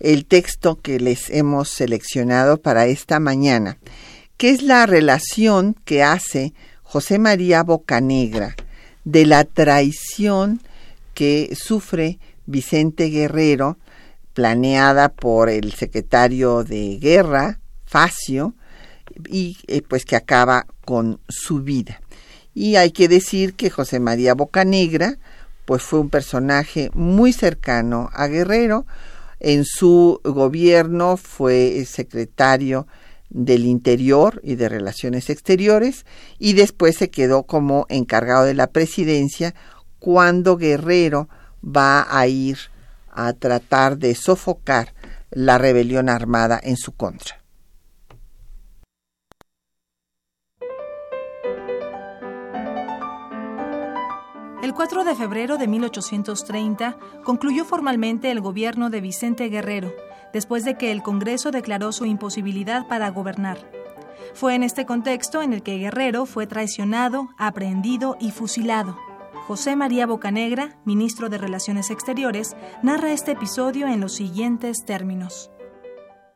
[0.00, 3.78] el texto que les hemos seleccionado para esta mañana,
[4.38, 6.54] que es la relación que hace
[6.90, 8.56] José María Bocanegra
[9.04, 10.60] de la traición
[11.14, 13.78] que sufre Vicente Guerrero,
[14.34, 18.54] planeada por el secretario de Guerra, Facio,
[19.28, 22.00] y eh, pues que acaba con su vida.
[22.54, 25.16] Y hay que decir que José María Bocanegra
[25.66, 28.84] pues fue un personaje muy cercano a Guerrero.
[29.38, 32.88] En su gobierno fue secretario
[33.30, 36.04] del Interior y de Relaciones Exteriores
[36.38, 39.54] y después se quedó como encargado de la presidencia
[39.98, 41.28] cuando Guerrero
[41.64, 42.58] va a ir
[43.10, 44.94] a tratar de sofocar
[45.30, 47.40] la rebelión armada en su contra.
[54.62, 59.92] El 4 de febrero de 1830 concluyó formalmente el gobierno de Vicente Guerrero,
[60.32, 63.58] después de que el Congreso declaró su imposibilidad para gobernar.
[64.34, 68.98] Fue en este contexto en el que Guerrero fue traicionado, aprehendido y fusilado.
[69.46, 75.50] José María Bocanegra, ministro de Relaciones Exteriores, narra este episodio en los siguientes términos.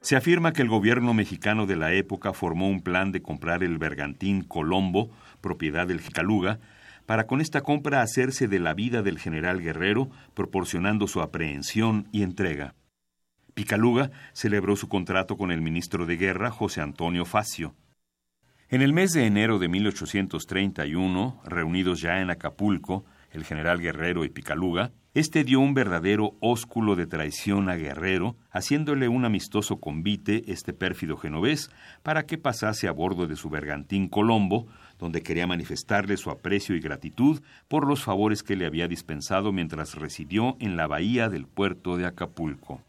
[0.01, 3.79] Se afirma que el gobierno mexicano de la época formó un plan de comprar el
[3.79, 6.59] bergantín Colombo, propiedad del Jicaluga,
[7.07, 12.23] para con esta compra hacerse de la vida del general Guerrero, proporcionando su aprehensión y
[12.23, 12.75] entrega.
[13.55, 17.77] Picaluga celebró su contrato con el ministro de Guerra, José Antonio Facio.
[18.69, 24.29] En el mes de enero de 1831, reunidos ya en Acapulco, el general Guerrero y
[24.29, 30.73] Picaluga, este dio un verdadero ósculo de traición a Guerrero, haciéndole un amistoso convite este
[30.73, 31.71] pérfido genovés
[32.03, 34.67] para que pasase a bordo de su bergantín Colombo,
[34.99, 39.95] donde quería manifestarle su aprecio y gratitud por los favores que le había dispensado mientras
[39.95, 42.83] residió en la bahía del puerto de Acapulco.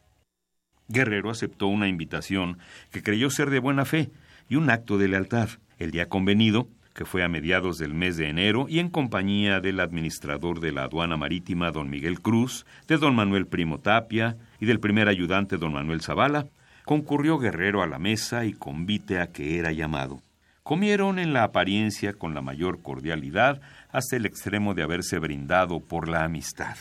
[0.88, 2.58] Guerrero aceptó una invitación
[2.92, 4.10] que creyó ser de buena fe
[4.50, 5.50] y un acto de lealtad.
[5.80, 9.82] El día convenido, que fue a mediados del mes de enero y en compañía del
[9.82, 14.80] administrador de la aduana marítima, don Miguel Cruz, de don Manuel Primo Tapia y del
[14.80, 16.48] primer ayudante, don Manuel Zavala,
[16.86, 20.22] concurrió Guerrero a la mesa y convite a que era llamado.
[20.64, 26.08] Comieron en la apariencia con la mayor cordialidad hasta el extremo de haberse brindado por
[26.08, 26.78] la amistad.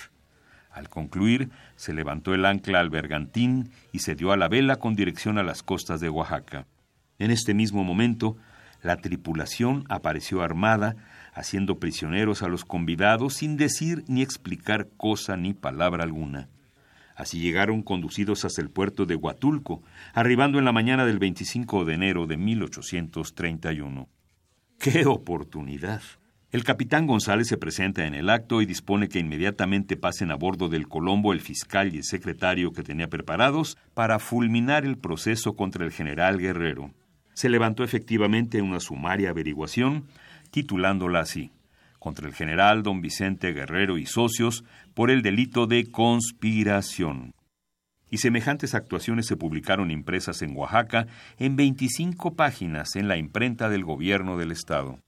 [0.75, 4.97] Al concluir, se levantó el ancla al bergantín y se dio a la vela con
[4.97, 6.67] dirección a las costas de Oaxaca.
[7.21, 8.37] En este mismo momento,
[8.83, 10.97] la tripulación apareció armada,
[11.33, 16.49] haciendo prisioneros a los convidados sin decir ni explicar cosa ni palabra alguna.
[17.15, 19.81] Así llegaron conducidos hasta el puerto de Huatulco,
[20.13, 24.09] arribando en la mañana del 25 de enero de 1831.
[24.81, 26.03] ¡Qué oportunidad!
[26.55, 30.69] El capitán González se presenta en el acto y dispone que inmediatamente pasen a bordo
[30.69, 35.85] del Colombo el fiscal y el secretario que tenía preparados para fulminar el proceso contra
[35.85, 36.93] el general Guerrero.
[37.33, 40.05] Se levantó efectivamente una sumaria averiguación,
[40.53, 41.51] titulándola así
[41.99, 47.35] contra el general don Vicente Guerrero y socios por el delito de conspiración.
[48.13, 53.83] Y semejantes actuaciones se publicaron impresas en Oaxaca en 25 páginas en la imprenta del
[53.83, 55.01] gobierno del Estado.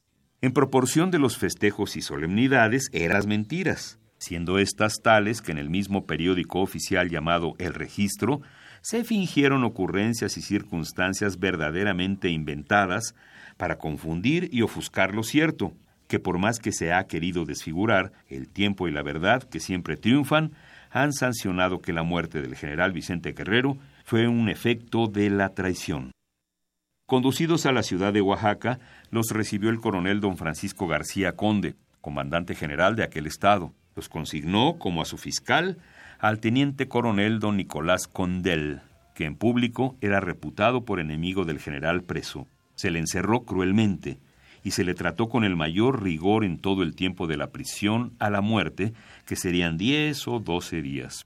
[0.42, 5.56] En proporción de los festejos y solemnidades eran las mentiras, siendo estas tales que en
[5.56, 8.42] el mismo periódico oficial llamado El Registro
[8.82, 13.14] se fingieron ocurrencias y circunstancias verdaderamente inventadas
[13.56, 15.72] para confundir y ofuscar lo cierto,
[16.06, 19.96] que por más que se ha querido desfigurar, el tiempo y la verdad, que siempre
[19.96, 20.52] triunfan,
[20.90, 26.12] han sancionado que la muerte del general Vicente Guerrero fue un efecto de la traición.
[27.06, 28.80] Conducidos a la ciudad de Oaxaca,
[29.12, 33.72] los recibió el coronel don Francisco García Conde, comandante general de aquel estado.
[33.94, 35.78] Los consignó como a su fiscal
[36.18, 38.80] al teniente coronel don Nicolás Condel,
[39.14, 42.48] que en público era reputado por enemigo del general preso.
[42.74, 44.18] Se le encerró cruelmente,
[44.64, 48.14] y se le trató con el mayor rigor en todo el tiempo de la prisión
[48.18, 48.94] a la muerte,
[49.26, 51.24] que serían diez o doce días.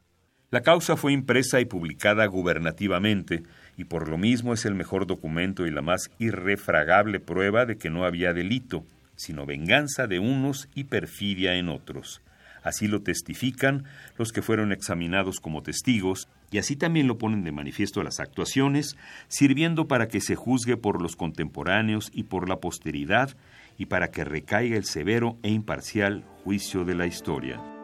[0.51, 3.45] La causa fue impresa y publicada gubernativamente,
[3.81, 7.89] y por lo mismo es el mejor documento y la más irrefragable prueba de que
[7.89, 8.85] no había delito,
[9.17, 12.21] sino venganza de unos y perfidia en otros.
[12.63, 13.85] Así lo testifican
[14.19, 18.99] los que fueron examinados como testigos, y así también lo ponen de manifiesto las actuaciones,
[19.29, 23.35] sirviendo para que se juzgue por los contemporáneos y por la posteridad,
[23.79, 27.80] y para que recaiga el severo e imparcial juicio de la historia.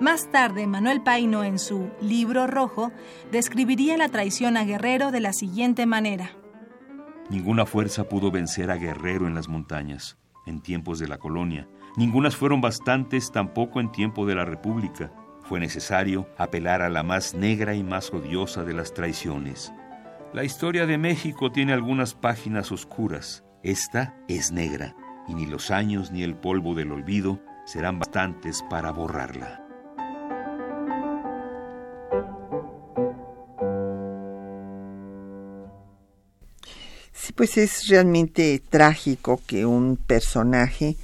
[0.00, 2.92] Más tarde, Manuel Paino, en su Libro Rojo,
[3.30, 6.30] describiría la traición a Guerrero de la siguiente manera.
[7.30, 12.34] Ninguna fuerza pudo vencer a Guerrero en las montañas, en tiempos de la colonia, Ningunas
[12.34, 15.12] fueron bastantes tampoco en tiempo de la República.
[15.42, 19.72] Fue necesario apelar a la más negra y más odiosa de las traiciones.
[20.32, 23.44] La historia de México tiene algunas páginas oscuras.
[23.62, 24.96] Esta es negra,
[25.28, 29.63] y ni los años ni el polvo del olvido serán bastantes para borrarla.
[37.14, 40.96] Sí, pues es realmente trágico que un personaje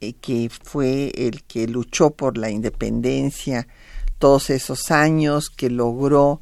[0.00, 3.66] eh, que fue el que luchó por la independencia
[4.18, 6.40] todos esos años, que logró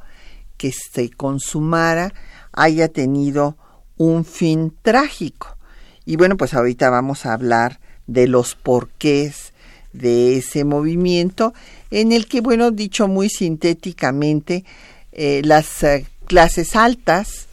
[0.57, 2.13] que se consumara,
[2.53, 3.57] haya tenido
[3.97, 5.57] un fin trágico.
[6.05, 9.53] Y bueno, pues ahorita vamos a hablar de los porqués
[9.93, 11.55] de ese movimiento,
[11.91, 14.65] en el que, bueno, dicho muy sintéticamente,
[15.13, 17.48] eh, las eh, clases altas,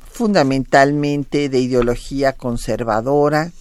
[0.00, 3.52] fundamentalmente de ideología conservadora,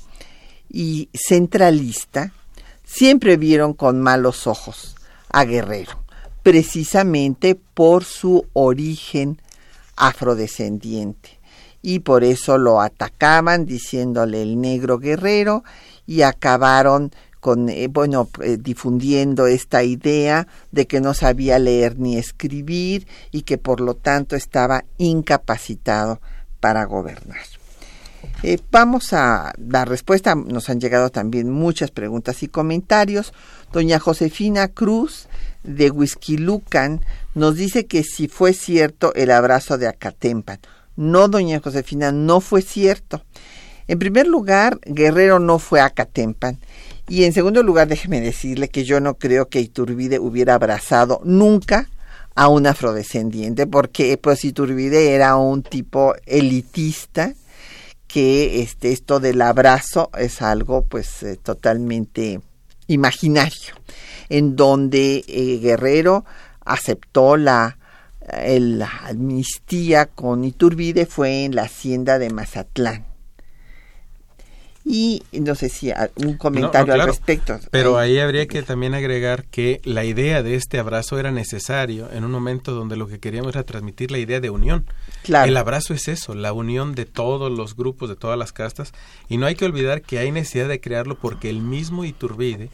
[0.70, 2.34] y centralista
[2.84, 4.96] siempre vieron con malos ojos
[5.30, 6.04] a Guerrero,
[6.44, 9.42] precisamente por su origen
[9.96, 11.40] afrodescendiente.
[11.82, 15.64] Y por eso lo atacaban diciéndole el negro guerrero
[16.08, 17.12] y acabaron
[17.46, 23.44] con, eh, bueno, eh, difundiendo esta idea de que no sabía leer ni escribir y
[23.44, 26.20] que por lo tanto estaba incapacitado
[26.60, 27.46] para gobernar.
[28.42, 30.34] Eh, vamos a dar respuesta.
[30.34, 33.32] Nos han llegado también muchas preguntas y comentarios.
[33.72, 35.28] Doña Josefina Cruz
[35.64, 35.94] de
[36.40, 37.02] Lucan
[37.36, 40.58] nos dice que si fue cierto el abrazo de Acatempan.
[40.96, 43.22] No, doña Josefina, no fue cierto.
[43.88, 46.58] En primer lugar, Guerrero no fue a Acatempan.
[47.08, 51.90] Y en segundo lugar, déjeme decirle que yo no creo que Iturbide hubiera abrazado nunca
[52.34, 57.34] a un afrodescendiente, porque pues Iturbide era un tipo elitista,
[58.08, 62.40] que este, esto del abrazo es algo pues eh, totalmente
[62.88, 63.76] imaginario,
[64.30, 66.26] en donde eh, Guerrero
[66.64, 67.78] aceptó la,
[68.48, 73.15] la amnistía con Iturbide fue en la hacienda de Mazatlán.
[74.88, 77.60] Y no sé si un comentario al respecto.
[77.72, 82.24] Pero ahí habría que también agregar que la idea de este abrazo era necesario en
[82.24, 84.86] un momento donde lo que queríamos era transmitir la idea de unión.
[85.28, 88.94] El abrazo es eso, la unión de todos los grupos, de todas las castas.
[89.28, 92.70] Y no hay que olvidar que hay necesidad de crearlo porque el mismo Iturbide,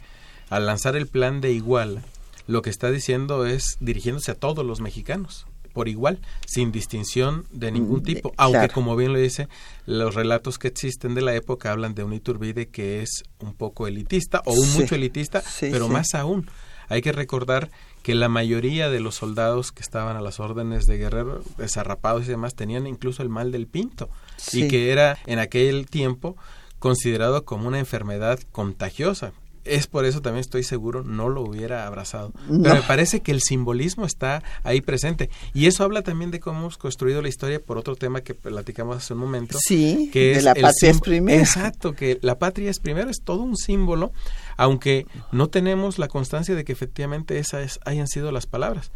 [0.50, 2.02] al lanzar el plan de Iguala,
[2.46, 7.72] lo que está diciendo es dirigiéndose a todos los mexicanos por igual, sin distinción de
[7.72, 9.48] ningún mm, tipo, aunque como bien lo dice,
[9.86, 13.86] los relatos que existen de la época hablan de un Iturbide que es un poco
[13.86, 16.48] elitista o un mucho elitista, pero más aún,
[16.88, 17.70] hay que recordar
[18.02, 22.28] que la mayoría de los soldados que estaban a las órdenes de Guerrero, desarrapados y
[22.28, 24.10] demás, tenían incluso el mal del pinto.
[24.52, 26.36] Y que era en aquel tiempo
[26.80, 29.32] considerado como una enfermedad contagiosa
[29.64, 32.32] es por eso también estoy seguro no lo hubiera abrazado.
[32.48, 35.30] Pero me parece que el simbolismo está ahí presente.
[35.54, 38.96] Y eso habla también de cómo hemos construido la historia por otro tema que platicamos
[38.96, 39.58] hace un momento.
[39.60, 41.40] Sí, que es la patria es primero.
[41.40, 44.12] Exacto, que la patria es primero, es todo un símbolo,
[44.56, 48.92] aunque no tenemos la constancia de que efectivamente esas hayan sido las palabras.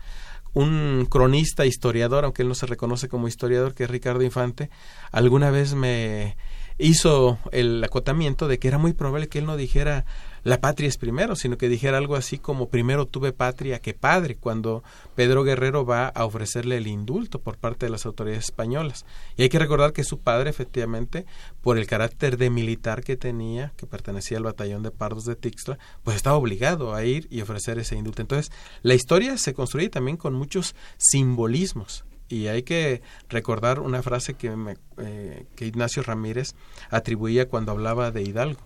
[0.52, 4.70] Un cronista, historiador, aunque él no se reconoce como historiador, que es Ricardo Infante,
[5.12, 6.36] alguna vez me
[6.78, 10.04] hizo el acotamiento de que era muy probable que él no dijera
[10.46, 14.36] la patria es primero, sino que dijera algo así como primero tuve patria que padre,
[14.36, 14.84] cuando
[15.16, 19.06] Pedro Guerrero va a ofrecerle el indulto por parte de las autoridades españolas.
[19.36, 21.26] Y hay que recordar que su padre, efectivamente,
[21.62, 25.80] por el carácter de militar que tenía, que pertenecía al batallón de Pardos de Tixla,
[26.04, 28.22] pues estaba obligado a ir y ofrecer ese indulto.
[28.22, 32.04] Entonces, la historia se construye también con muchos simbolismos.
[32.28, 34.54] Y hay que recordar una frase que,
[34.98, 36.54] eh, que Ignacio Ramírez
[36.88, 38.65] atribuía cuando hablaba de Hidalgo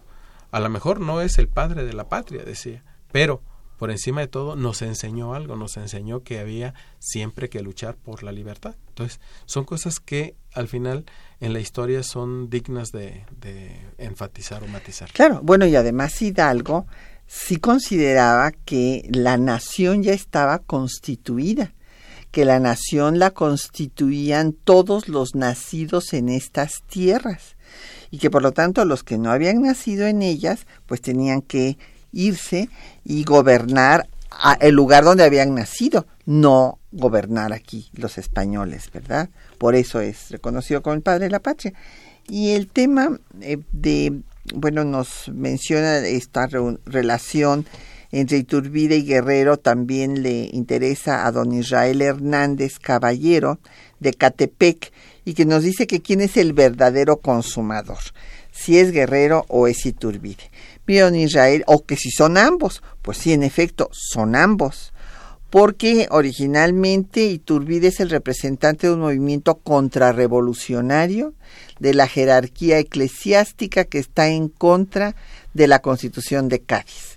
[0.50, 3.42] a lo mejor no es el padre de la patria, decía, pero
[3.80, 8.22] por encima de todo nos enseñó algo, nos enseñó que había siempre que luchar por
[8.22, 8.74] la libertad.
[8.88, 11.06] Entonces, son cosas que al final
[11.40, 13.24] en la historia son dignas de,
[13.96, 15.10] enfatizar o matizar.
[15.12, 16.86] Claro, bueno, y además Hidalgo
[17.26, 21.72] sí consideraba que la nación ya estaba constituida,
[22.30, 27.56] que la nación la constituían todos los nacidos en estas tierras
[28.10, 31.78] y que por lo tanto los que no habían nacido en ellas pues tenían que
[32.12, 32.68] irse
[33.04, 39.28] y gobernar a el lugar donde habían nacido, no gobernar aquí los españoles, ¿verdad?
[39.58, 41.72] Por eso es reconocido como el padre de la patria.
[42.28, 44.20] Y el tema eh, de,
[44.54, 46.48] bueno, nos menciona esta
[46.86, 47.66] relación
[48.12, 53.58] entre Iturbide y Guerrero, también le interesa a don Israel Hernández Caballero
[54.00, 54.92] de Catepec,
[55.24, 57.98] y que nos dice que quién es el verdadero consumador,
[58.50, 60.50] si es Guerrero o es Iturbide.
[60.86, 64.92] Miren Israel, o que si son ambos, pues sí, en efecto, son ambos,
[65.50, 71.34] porque originalmente Iturbide es el representante de un movimiento contrarrevolucionario
[71.80, 75.16] de la jerarquía eclesiástica que está en contra
[75.54, 77.09] de la constitución de Cádiz.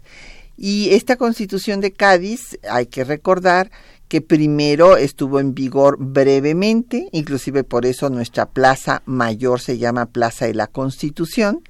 [0.58, 3.72] Y esta constitución de Cádiz, hay que recordar,
[4.08, 10.46] que primero estuvo en vigor brevemente, inclusive por eso nuestra plaza mayor se llama Plaza
[10.46, 11.64] de la Constitución,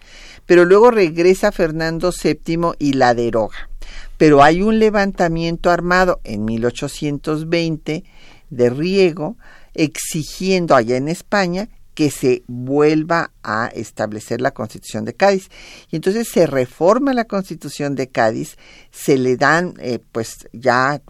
[0.46, 3.70] pero luego regresa Fernando VII y la deroga.
[4.18, 8.04] Pero hay un levantamiento armado en 1820
[8.50, 9.38] de Riego
[9.74, 15.50] exigiendo allá en España que se vuelva a establecer la Constitución de Cádiz.
[15.92, 18.58] Y entonces se reforma la Constitución de Cádiz,
[18.92, 21.02] se le dan eh, pues ya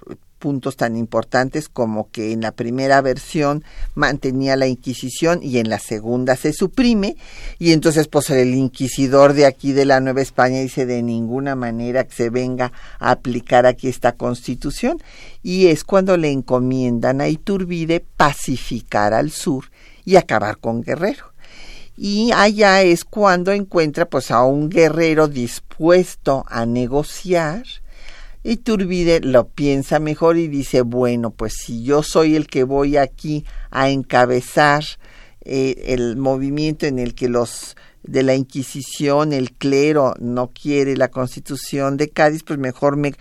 [0.43, 3.63] puntos tan importantes como que en la primera versión
[3.95, 7.15] mantenía la Inquisición y en la segunda se suprime
[7.59, 12.03] y entonces pues el inquisidor de aquí de la Nueva España dice de ninguna manera
[12.03, 15.01] que se venga a aplicar aquí esta constitución
[15.43, 19.71] y es cuando le encomiendan a Iturbide pacificar al sur
[20.05, 21.33] y acabar con Guerrero.
[21.95, 27.63] Y allá es cuando encuentra pues a un guerrero dispuesto a negociar.
[28.43, 33.45] Iturbide lo piensa mejor y dice, bueno, pues si yo soy el que voy aquí
[33.69, 34.83] a encabezar
[35.41, 41.09] eh, el movimiento en el que los de la Inquisición, el clero no quiere la
[41.09, 43.13] constitución de Cádiz, pues mejor me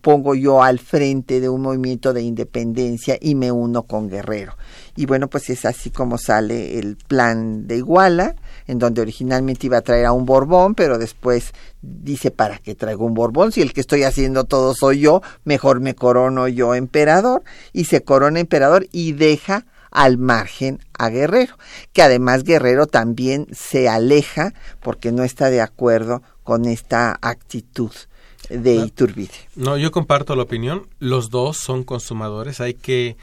[0.00, 4.56] pongo yo al frente de un movimiento de independencia y me uno con Guerrero.
[4.96, 8.36] Y bueno, pues es así como sale el plan de Iguala,
[8.66, 13.06] en donde originalmente iba a traer a un Borbón, pero después dice, ¿para qué traigo
[13.06, 13.52] un Borbón?
[13.52, 17.42] Si el que estoy haciendo todo soy yo, mejor me corono yo emperador.
[17.72, 21.56] Y se corona emperador y deja al margen a Guerrero,
[21.94, 27.92] que además Guerrero también se aleja porque no está de acuerdo con esta actitud
[28.48, 29.30] de Iturbide.
[29.56, 30.86] No, yo comparto la opinión.
[30.98, 32.60] Los dos son consumadores.
[32.60, 33.16] Hay que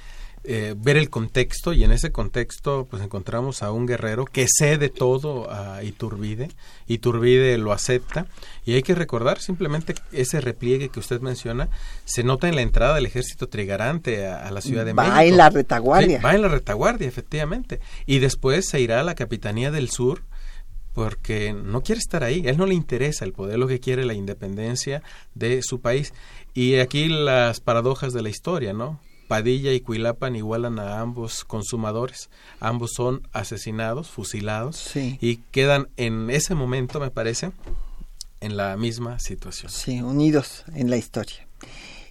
[0.47, 4.89] eh, ver el contexto y en ese contexto pues encontramos a un guerrero que cede
[4.89, 6.49] todo a Iturbide.
[6.85, 8.27] Iturbide lo acepta
[8.63, 11.67] y hay que recordar simplemente ese repliegue que usted menciona
[12.03, 15.15] se nota en la entrada del ejército trigarante a, la Ciudad de México.
[15.15, 16.21] Va en la retaguardia.
[16.21, 17.79] va en la retaguardia, efectivamente.
[18.05, 20.21] Y después se irá a la Capitanía del Sur
[20.95, 24.13] porque no quiere estar ahí, él no le interesa el poder, lo que quiere la
[24.13, 25.03] independencia
[25.35, 26.13] de su país.
[26.53, 29.01] Y aquí las paradojas de la historia, ¿no?
[29.27, 32.29] Padilla y Cuilapan igualan a ambos consumadores,
[32.61, 37.51] ambos son asesinados, fusilados y quedan en ese momento, me parece,
[38.39, 39.71] en la misma situación.
[39.71, 41.45] Sí, unidos en la historia.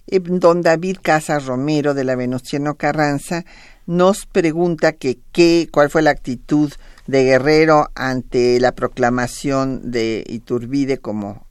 [0.07, 3.45] Don David Casas Romero de la Venustiano Carranza
[3.87, 6.71] nos pregunta que qué, cuál fue la actitud
[7.07, 11.45] de Guerrero ante la proclamación de Iturbide como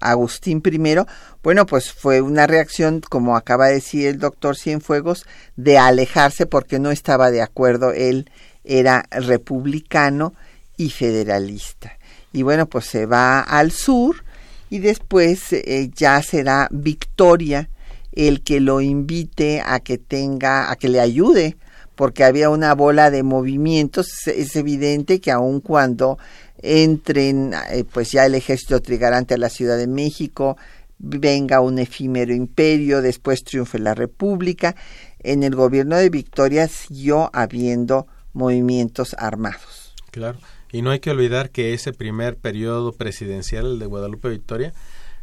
[0.00, 0.96] Agustín I,
[1.42, 6.78] bueno, pues fue una reacción, como acaba de decir el doctor Cienfuegos, de alejarse porque
[6.78, 7.92] no estaba de acuerdo.
[7.92, 8.30] Él
[8.64, 10.34] era republicano
[10.76, 11.98] y federalista.
[12.32, 14.24] Y bueno, pues se va al sur
[14.70, 17.68] y después eh, ya será Victoria
[18.12, 21.56] el que lo invite a que tenga, a que le ayude
[21.98, 24.28] porque había una bola de movimientos.
[24.28, 26.16] Es evidente que aun cuando
[26.62, 30.56] entren eh, pues ya el ejército trigarante a la Ciudad de México,
[30.98, 34.76] venga un efímero imperio, después triunfe la República.
[35.18, 39.92] En el gobierno de Victoria siguió habiendo movimientos armados.
[40.12, 40.38] Claro,
[40.70, 44.72] y no hay que olvidar que ese primer periodo presidencial, el de Guadalupe Victoria,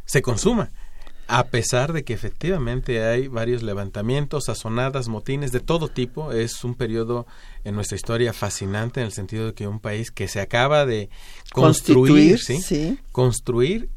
[0.04, 0.70] se consuma
[1.28, 6.74] a pesar de que efectivamente hay varios levantamientos, sazonadas, motines de todo tipo, es un
[6.74, 7.26] periodo
[7.64, 11.10] en nuestra historia fascinante en el sentido de que un país que se acaba de
[11.52, 12.98] construir, ¿sí?
[13.10, 13.88] construir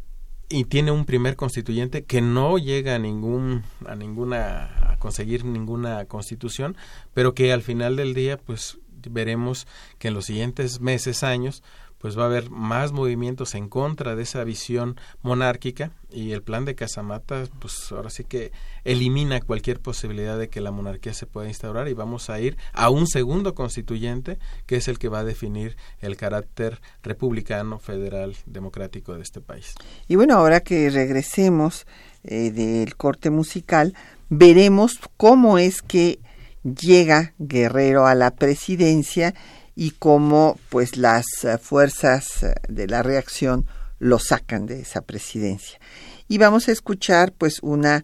[0.50, 6.06] y tiene un primer constituyente que no llega a ningún a ninguna a conseguir ninguna
[6.06, 6.76] constitución,
[7.14, 9.68] pero que al final del día pues veremos
[10.00, 11.64] que en los siguientes meses, años,
[12.00, 16.66] pues va a haber más movimientos en contra de esa visión monárquica y el plan
[16.66, 18.52] de Casamata, pues ahora sí que
[18.84, 22.90] elimina cualquier posibilidad de que la monarquía se pueda instaurar y vamos a ir a
[22.90, 29.16] un segundo constituyente que es el que va a definir el carácter republicano, federal, democrático
[29.16, 29.76] de este país.
[30.08, 31.86] Y bueno, ahora que regresemos
[32.24, 33.94] eh, del corte musical,
[34.30, 36.20] veremos cómo es que
[36.64, 39.34] llega Guerrero a la presidencia
[39.80, 43.66] y cómo pues las eh, fuerzas eh, de la reacción
[43.98, 45.80] lo sacan de esa presidencia.
[46.28, 48.04] Y vamos a escuchar pues una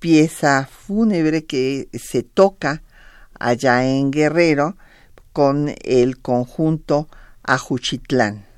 [0.00, 2.82] pieza fúnebre que se toca
[3.38, 4.76] allá en Guerrero
[5.32, 7.08] con el conjunto
[7.44, 8.51] Ajuchitlán.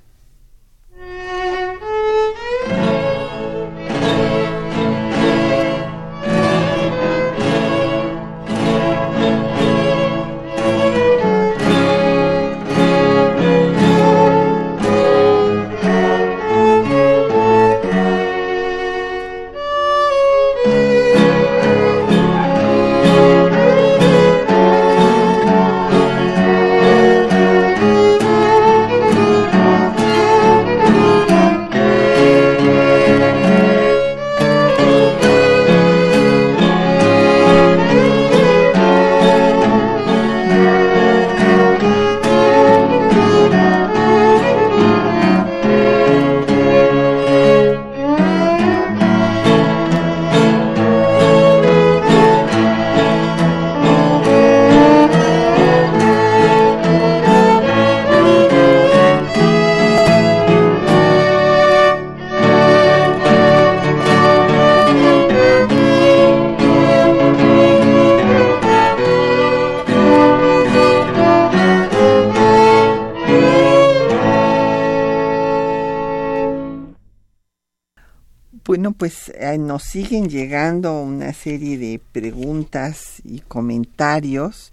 [79.54, 84.72] Eh, nos siguen llegando una serie de preguntas y comentarios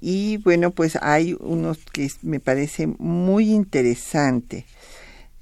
[0.00, 4.66] y bueno, pues hay unos que me parece muy interesante.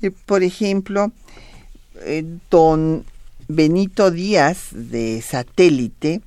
[0.03, 1.11] Eh, por ejemplo,
[2.03, 3.05] eh, don
[3.49, 6.23] Benito Díaz de Satélite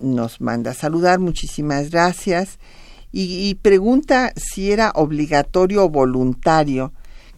[0.00, 2.58] nos manda a saludar, muchísimas gracias,
[3.12, 6.92] y pregunta si era obligatorio o voluntario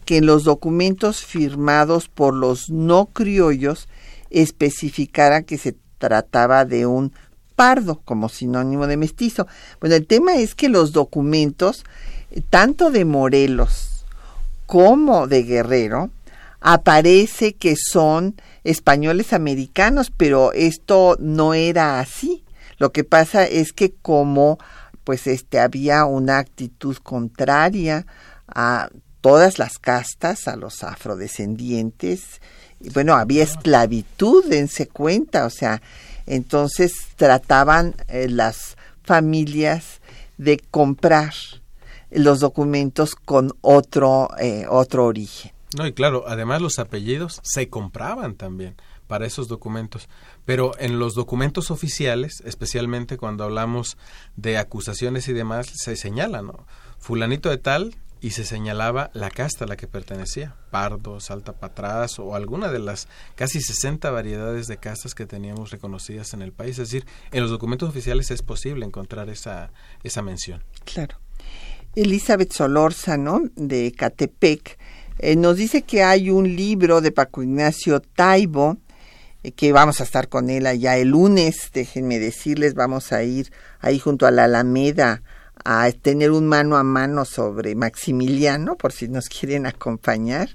[0.07, 3.89] que en los documentos firmados por los no criollos
[4.29, 7.11] especificara que se trataba de un
[7.57, 9.47] pardo como sinónimo de mestizo.
[9.81, 11.83] Bueno, el tema es que los documentos,
[12.49, 14.05] tanto de Morelos
[14.65, 16.09] como de Guerrero,
[16.61, 22.45] aparece que son españoles americanos, pero esto no era así.
[22.77, 24.57] Lo que pasa es que como
[25.03, 28.05] pues este había una actitud contraria
[28.47, 28.89] a
[29.21, 32.41] todas las castas, a los afrodescendientes.
[32.79, 35.81] Y bueno, había esclavitud, dense cuenta, o sea,
[36.25, 40.01] entonces trataban eh, las familias
[40.37, 41.33] de comprar
[42.11, 45.51] los documentos con otro, eh, otro origen.
[45.75, 48.75] No, y claro, además los apellidos se compraban también
[49.07, 50.07] para esos documentos.
[50.45, 53.97] Pero en los documentos oficiales, especialmente cuando hablamos
[54.35, 56.65] de acusaciones y demás, se señala, ¿no?
[56.99, 62.19] Fulanito de tal y se señalaba la casta a la que pertenecía, pardo, salta atrás
[62.19, 66.79] o alguna de las casi 60 variedades de castas que teníamos reconocidas en el país.
[66.79, 69.71] Es decir, en los documentos oficiales es posible encontrar esa,
[70.03, 70.63] esa mención.
[70.85, 71.17] Claro.
[71.95, 74.77] Elizabeth Solórzano, de Catepec,
[75.19, 78.77] eh, nos dice que hay un libro de Paco Ignacio Taibo,
[79.43, 83.51] eh, que vamos a estar con él allá el lunes, déjenme decirles, vamos a ir
[83.79, 85.23] ahí junto a la Alameda
[85.69, 90.47] a tener un mano a mano sobre Maximiliano, por si nos quieren acompañar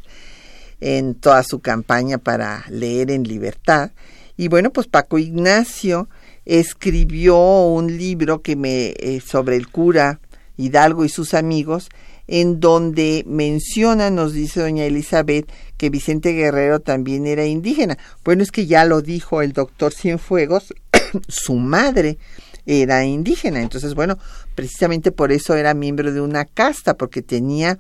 [0.81, 3.91] en toda su campaña para leer en libertad.
[4.39, 6.09] Y bueno, pues Paco Ignacio
[6.47, 7.37] escribió
[7.67, 10.19] un libro que me eh, sobre el cura
[10.57, 11.91] Hidalgo y sus amigos,
[12.27, 15.47] en donde menciona, nos dice doña Elizabeth,
[15.77, 17.99] que Vicente Guerrero también era indígena.
[18.25, 20.73] Bueno, es que ya lo dijo el doctor Cienfuegos,
[21.29, 22.17] su madre
[22.67, 23.61] era indígena.
[23.61, 24.19] Entonces, bueno,
[24.55, 27.79] precisamente por eso era miembro de una casta, porque tenía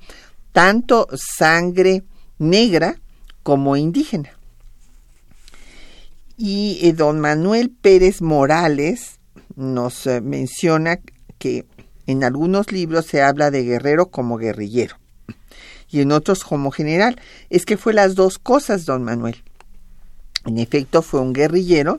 [0.53, 2.03] tanto sangre
[2.39, 3.01] negra
[3.43, 4.31] como indígena.
[6.37, 9.21] Y eh, don Manuel Pérez Morales
[9.55, 10.99] nos eh, menciona
[11.39, 11.67] que
[12.07, 14.97] en algunos libros se habla de guerrero como guerrillero
[15.93, 17.21] y en otros como general.
[17.51, 19.43] Es que fue las dos cosas, don Manuel.
[20.47, 21.99] En efecto, fue un guerrillero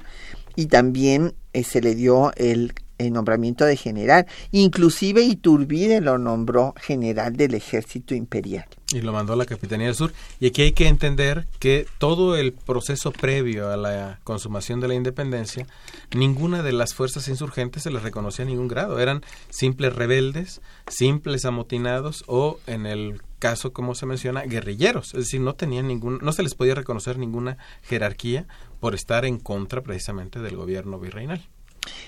[0.56, 2.74] y también eh, se le dio el,
[3.12, 4.28] nombramiento de general.
[4.52, 8.66] Inclusive Iturbide lo nombró general del ejército imperial.
[8.94, 10.14] Y lo mandó a la Capitanía del Sur.
[10.40, 14.94] Y aquí hay que entender que todo el proceso previo a la consumación de la
[14.94, 15.68] independencia,
[16.16, 18.98] ninguna de las fuerzas insurgentes se les reconocía ningún grado.
[19.00, 25.08] Eran simples rebeldes, simples amotinados o, en el caso, como se menciona, guerrilleros.
[25.08, 28.48] Es decir, no tenían ningún, no se les podía reconocer ninguna jerarquía
[28.84, 31.42] por estar en contra precisamente del gobierno virreinal.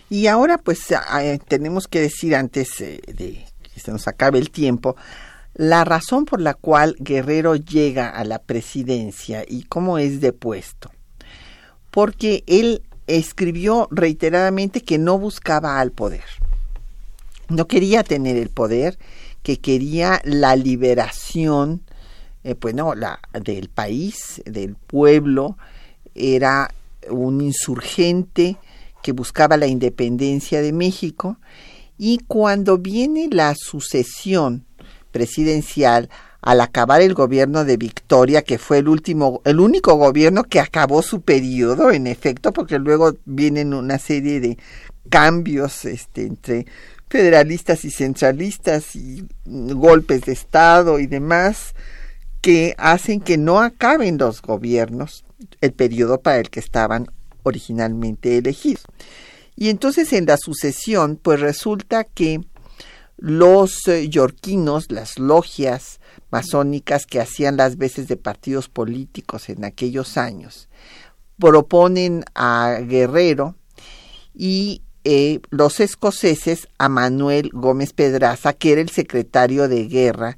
[0.10, 0.82] Y ahora, pues,
[1.48, 4.98] tenemos que decir antes eh, de que se nos acabe el tiempo,
[5.54, 10.92] la razón por la cual Guerrero llega a la presidencia y cómo es depuesto.
[11.92, 16.26] Porque él escribió reiteradamente que no buscaba al poder.
[17.48, 19.00] No quería tener el poder,
[19.44, 21.84] que quería la liberación,
[22.44, 25.56] eh, pues no, la, del país, del pueblo.
[26.16, 26.74] Era
[27.10, 28.58] un insurgente
[29.04, 31.38] que buscaba la independencia de México.
[31.98, 34.66] Y cuando viene la sucesión
[35.12, 36.10] presidencial
[36.42, 41.02] al acabar el gobierno de Victoria, que fue el último, el único gobierno que acabó
[41.02, 44.58] su periodo, en efecto, porque luego vienen una serie de
[45.10, 46.66] cambios este, entre
[47.10, 51.76] federalistas y centralistas y golpes de Estado y demás,
[52.42, 55.25] que hacen que no acaben los gobiernos
[55.62, 57.08] el periodo para el que estaban
[57.44, 58.84] originalmente elegidos.
[59.56, 62.42] Y entonces en la sucesión, pues resulta que
[63.18, 66.00] los eh, yorquinos, las logias
[66.32, 70.68] masónicas que hacían las veces de partidos políticos en aquellos años,
[71.40, 73.56] proponen a Guerrero
[74.34, 80.38] y eh, los escoceses a Manuel Gómez Pedraza, que era el secretario de guerra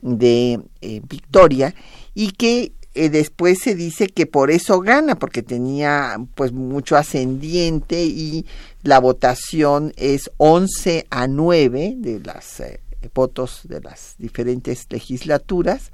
[0.00, 1.74] de eh, Victoria,
[2.14, 8.04] y que eh, después se dice que por eso gana, porque tenía pues mucho ascendiente
[8.04, 8.44] y
[8.82, 12.80] la votación es 11 a 9 de las eh,
[13.14, 15.92] votos de las diferentes legislaturas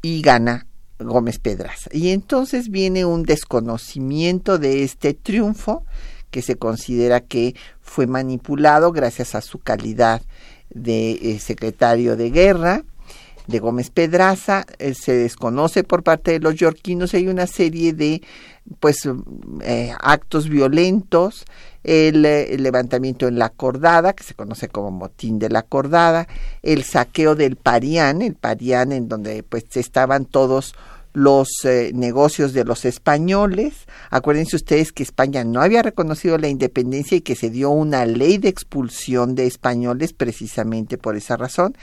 [0.00, 0.68] y gana
[1.00, 1.90] Gómez Pedraza.
[1.92, 5.84] Y entonces viene un desconocimiento de este triunfo
[6.30, 10.22] que se considera que fue manipulado gracias a su calidad
[10.70, 12.84] de eh, secretario de guerra
[13.48, 18.22] de Gómez Pedraza, eh, se desconoce por parte de los yorquinos, hay una serie de
[18.78, 19.08] pues
[19.62, 21.46] eh, actos violentos,
[21.82, 26.28] el, el, levantamiento en la cordada, que se conoce como motín de la cordada,
[26.62, 30.74] el saqueo del Parián, el Parián en donde pues estaban todos
[31.18, 33.74] los eh, negocios de los españoles.
[34.10, 38.38] Acuérdense ustedes que España no había reconocido la independencia y que se dio una ley
[38.38, 41.76] de expulsión de españoles precisamente por esa razón.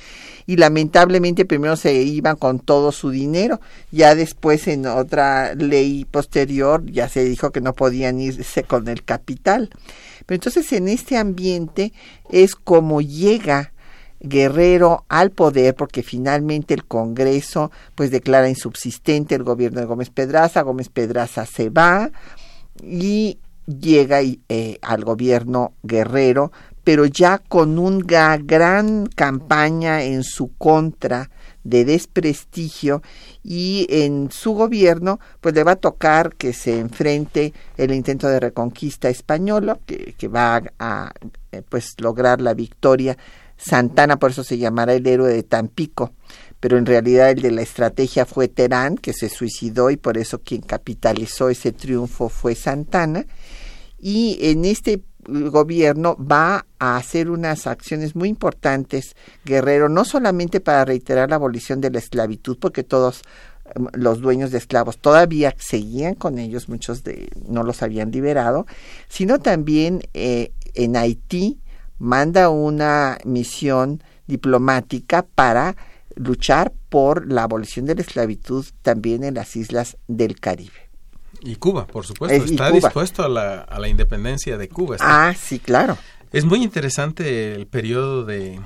[0.48, 3.60] Y lamentablemente primero se iban con todo su dinero,
[3.92, 9.04] ya después en otra ley posterior ya se dijo que no podían irse con el
[9.04, 9.70] capital.
[10.26, 11.92] Pero entonces en este ambiente
[12.30, 13.74] es como llega
[14.26, 20.62] Guerrero al poder porque finalmente el Congreso pues declara insubsistente el gobierno de Gómez Pedraza,
[20.62, 22.12] Gómez Pedraza se va
[22.82, 26.52] y llega eh, al gobierno Guerrero,
[26.84, 31.30] pero ya con una gran campaña en su contra
[31.64, 33.02] de desprestigio
[33.44, 38.40] y en su gobierno pues le va a tocar que se enfrente el intento de
[38.40, 41.12] reconquista española que, va a,
[41.52, 43.18] eh, pues lograr la victoria
[43.58, 46.14] Santana, por eso se llamará el héroe de Tampico,
[46.60, 50.40] pero en realidad el de la estrategia fue Terán, que se suicidó y por eso
[50.40, 53.26] quien capitalizó ese triunfo fue Santana.
[54.00, 60.86] Y en este gobierno va a hacer unas acciones muy importantes, Guerrero, no solamente para
[60.86, 63.22] reiterar la abolición de la esclavitud, porque todos
[63.76, 68.68] em, los dueños de esclavos todavía seguían con ellos, muchos de no los habían liberado,
[69.08, 71.60] sino también eh, en Haití
[72.00, 75.76] manda una misión diplomática para
[76.16, 80.90] luchar por la abolición de la esclavitud también en las islas del Caribe.
[81.42, 84.98] Y Cuba, por supuesto, está dispuesto a la, a la, independencia de Cuba.
[85.00, 85.98] Ah, sí, claro.
[86.32, 88.60] Es muy interesante el periodo de,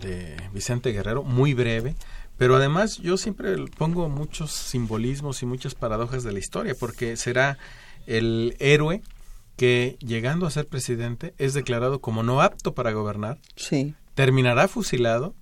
[0.00, 1.94] de Vicente Guerrero, muy breve,
[2.36, 7.58] pero además yo siempre pongo muchos simbolismos y muchas paradojas de la historia, porque será
[8.06, 9.02] el héroe
[9.60, 13.94] que llegando a ser presidente es declarado como no apto para gobernar, Sí.
[14.14, 15.34] terminará fusilado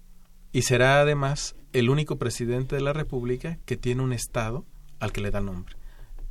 [0.50, 4.64] y será además el único presidente de la República que tiene un Estado
[4.98, 5.76] al que le da nombre.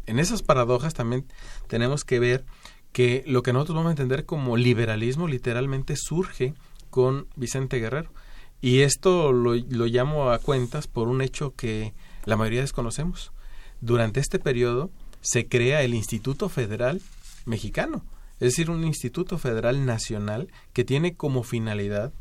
[0.05, 1.27] En esas paradojas también
[1.67, 2.43] tenemos que ver
[2.91, 6.55] que lo que nosotros vamos a entender como liberalismo literalmente surge
[6.89, 8.11] con Vicente Guerrero.
[8.59, 11.93] Y esto lo, lo llamo a cuentas por un hecho que
[12.25, 13.31] la mayoría desconocemos.
[13.79, 17.01] Durante este periodo se crea el Instituto Federal
[17.47, 22.13] Mexicano, es decir, un Instituto Federal Nacional que tiene como finalidad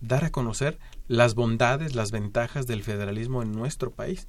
[0.00, 4.28] dar a conocer las bondades, las ventajas del federalismo en nuestro país.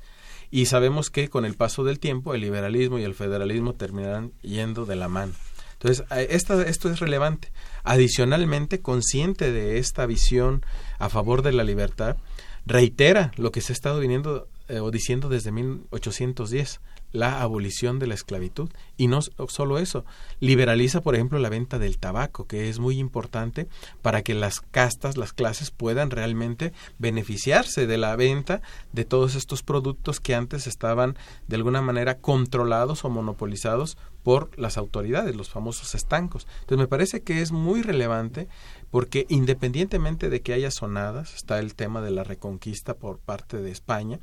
[0.49, 4.85] Y sabemos que con el paso del tiempo el liberalismo y el federalismo terminarán yendo
[4.87, 5.33] de la mano.
[5.73, 7.51] Entonces, esta- esto es relevante.
[7.83, 10.65] Adicionalmente, consciente de esta visión
[10.97, 12.17] a favor de la libertad,
[12.65, 16.79] reitera lo que se ha estado viniendo eh, o diciendo desde 1810,
[17.11, 18.69] la abolición de la esclavitud.
[18.97, 20.05] Y no solo eso,
[20.39, 23.67] liberaliza, por ejemplo, la venta del tabaco, que es muy importante
[24.01, 28.61] para que las castas, las clases puedan realmente beneficiarse de la venta
[28.93, 34.77] de todos estos productos que antes estaban de alguna manera controlados o monopolizados por las
[34.77, 36.45] autoridades, los famosos estancos.
[36.61, 38.47] Entonces me parece que es muy relevante
[38.91, 43.71] porque independientemente de que haya sonadas, está el tema de la reconquista por parte de
[43.71, 44.19] España,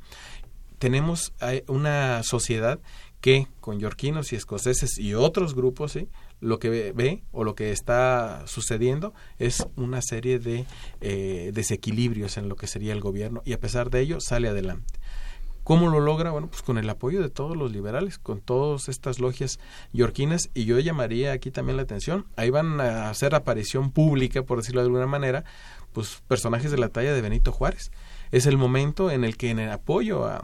[0.77, 1.33] tenemos
[1.67, 2.79] una sociedad
[3.21, 6.07] que con yorquinos y escoceses y otros grupos, ¿sí?
[6.39, 10.65] lo que ve, ve o lo que está sucediendo es una serie de
[11.01, 14.99] eh, desequilibrios en lo que sería el gobierno y a pesar de ello sale adelante.
[15.63, 16.31] ¿Cómo lo logra?
[16.31, 19.59] Bueno, pues con el apoyo de todos los liberales, con todas estas logias
[19.91, 24.59] yorquinas y yo llamaría aquí también la atención, ahí van a hacer aparición pública, por
[24.59, 25.43] decirlo de alguna manera,
[25.91, 27.91] pues personajes de la talla de Benito Juárez.
[28.31, 30.41] Es el momento en el que en el apoyo a,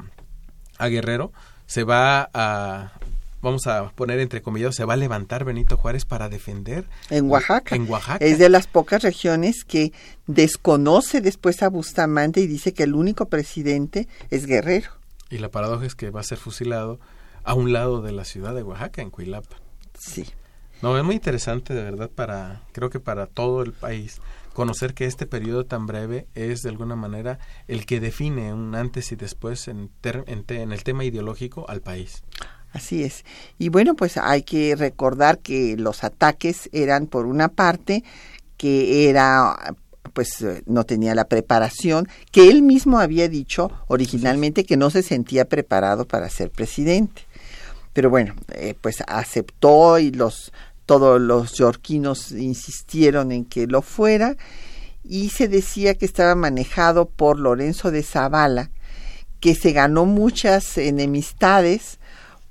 [0.84, 1.32] a Guerrero
[1.66, 2.92] se va a
[3.42, 7.76] vamos a poner entre comillas se va a levantar Benito Juárez para defender En Oaxaca.
[7.76, 9.92] en Oaxaca Es de las pocas regiones que
[10.28, 14.92] desconoce después a Bustamante y dice que el único presidente es Guerrero.
[15.30, 17.00] y la paradoja es que va a ser fusilado
[17.44, 19.58] a un lado de la ciudad de Oaxaca en Cuilapa
[20.00, 20.26] Sí.
[20.82, 24.20] no es muy interesante de verdad para creo que para todo el país
[24.54, 29.12] conocer que este periodo tan breve es de alguna manera el que define un antes
[29.12, 32.24] y después en, ter- en te- en el tema ideológico al país
[32.72, 33.24] Así es.
[33.60, 38.04] Y bueno, pues hay que recordar que los ataques eran por una parte
[38.58, 39.76] que era
[40.14, 45.46] pues no tenía la preparación, que él mismo había dicho originalmente que no se sentía
[45.46, 47.24] preparado para ser presidente.
[47.94, 50.52] Pero bueno, eh, pues aceptó y los
[50.86, 54.36] todos los yorquinos insistieron en que lo fuera
[55.04, 58.72] y se decía que estaba manejado por Lorenzo de Zavala,
[59.40, 62.00] que se ganó muchas enemistades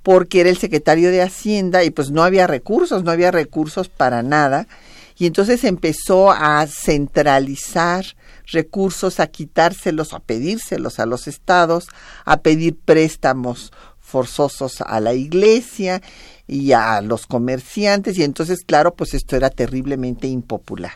[0.02, 4.22] porque era el secretario de Hacienda y pues no había recursos, no había recursos para
[4.22, 4.66] nada.
[5.16, 8.04] Y entonces empezó a centralizar
[8.46, 11.86] recursos, a quitárselos, a pedírselos a los estados,
[12.24, 16.02] a pedir préstamos forzosos a la iglesia
[16.52, 20.92] y a los comerciantes y entonces claro pues esto era terriblemente impopular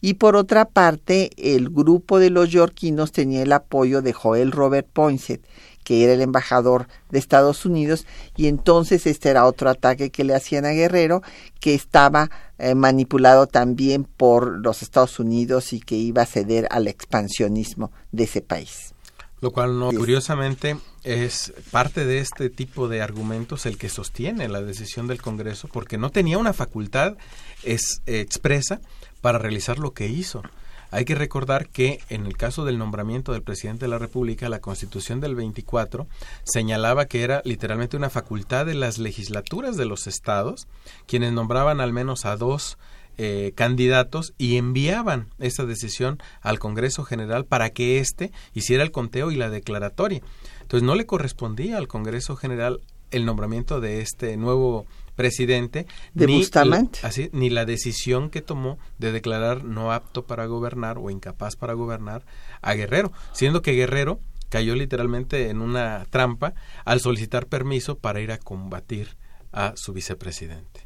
[0.00, 4.88] y por otra parte el grupo de los yorquinos tenía el apoyo de Joel Robert
[4.92, 5.40] Poinsett
[5.84, 10.34] que era el embajador de Estados Unidos y entonces este era otro ataque que le
[10.34, 11.22] hacían a Guerrero
[11.60, 12.28] que estaba
[12.58, 18.24] eh, manipulado también por los Estados Unidos y que iba a ceder al expansionismo de
[18.24, 18.94] ese país.
[19.40, 24.62] Lo cual, no, curiosamente, es parte de este tipo de argumentos el que sostiene la
[24.62, 27.16] decisión del Congreso, porque no tenía una facultad
[27.62, 28.80] es, eh, expresa
[29.20, 30.42] para realizar lo que hizo.
[30.90, 34.60] Hay que recordar que en el caso del nombramiento del presidente de la República, la
[34.60, 36.06] Constitución del 24
[36.44, 40.66] señalaba que era literalmente una facultad de las legislaturas de los estados,
[41.06, 42.78] quienes nombraban al menos a dos
[43.18, 49.30] eh, candidatos y enviaban esa decisión al Congreso General para que éste hiciera el conteo
[49.30, 50.22] y la declaratoria.
[50.62, 56.36] Entonces no le correspondía al Congreso General el nombramiento de este nuevo presidente De ni,
[56.36, 57.00] Bustamante.
[57.02, 61.56] la- así, ni la decisión que tomó de declarar no apto para gobernar o incapaz
[61.56, 62.24] para gobernar
[62.62, 66.54] a Guerrero, siendo que Guerrero cayó literalmente en una trampa
[66.84, 69.16] al solicitar permiso para ir a combatir
[69.52, 70.80] a su vicepresidente.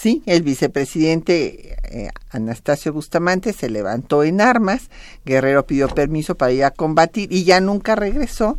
[0.00, 4.90] Sí, el vicepresidente eh, Anastasio Bustamante se levantó en armas,
[5.24, 8.56] Guerrero pidió permiso para ir a combatir y ya nunca regresó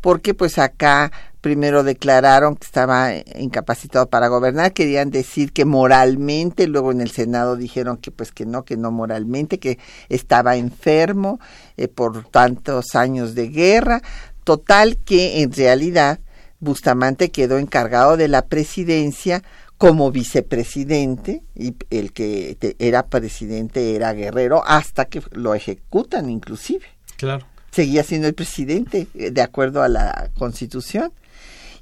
[0.00, 6.90] porque pues acá primero declararon que estaba incapacitado para gobernar, querían decir que moralmente, luego
[6.90, 9.78] en el Senado dijeron que pues que no, que no moralmente, que
[10.08, 11.38] estaba enfermo
[11.76, 14.02] eh, por tantos años de guerra,
[14.42, 16.18] total que en realidad
[16.58, 19.44] Bustamante quedó encargado de la presidencia
[19.80, 26.84] como vicepresidente y el que era presidente era Guerrero hasta que lo ejecutan inclusive.
[27.16, 27.46] Claro.
[27.70, 31.14] Seguía siendo el presidente eh, de acuerdo a la Constitución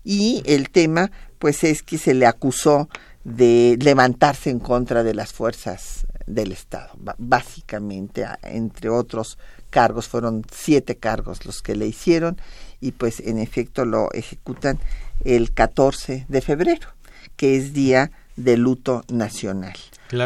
[0.04, 2.88] y el tema pues es que se le acusó
[3.24, 6.90] de levantarse en contra de las fuerzas del Estado.
[7.18, 9.38] Básicamente, entre otros
[9.70, 12.40] cargos, fueron siete cargos los que le hicieron
[12.80, 14.78] y pues en efecto lo ejecutan
[15.24, 16.97] el 14 de febrero
[17.38, 19.76] que es día de luto nacional,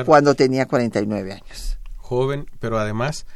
[0.07, 1.79] cuando tenía 49 años.
[1.99, 3.27] Joven, pero además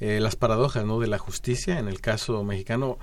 [0.00, 1.00] eh, las paradojas ¿no?
[1.00, 2.98] de la justicia, en el caso mexicano,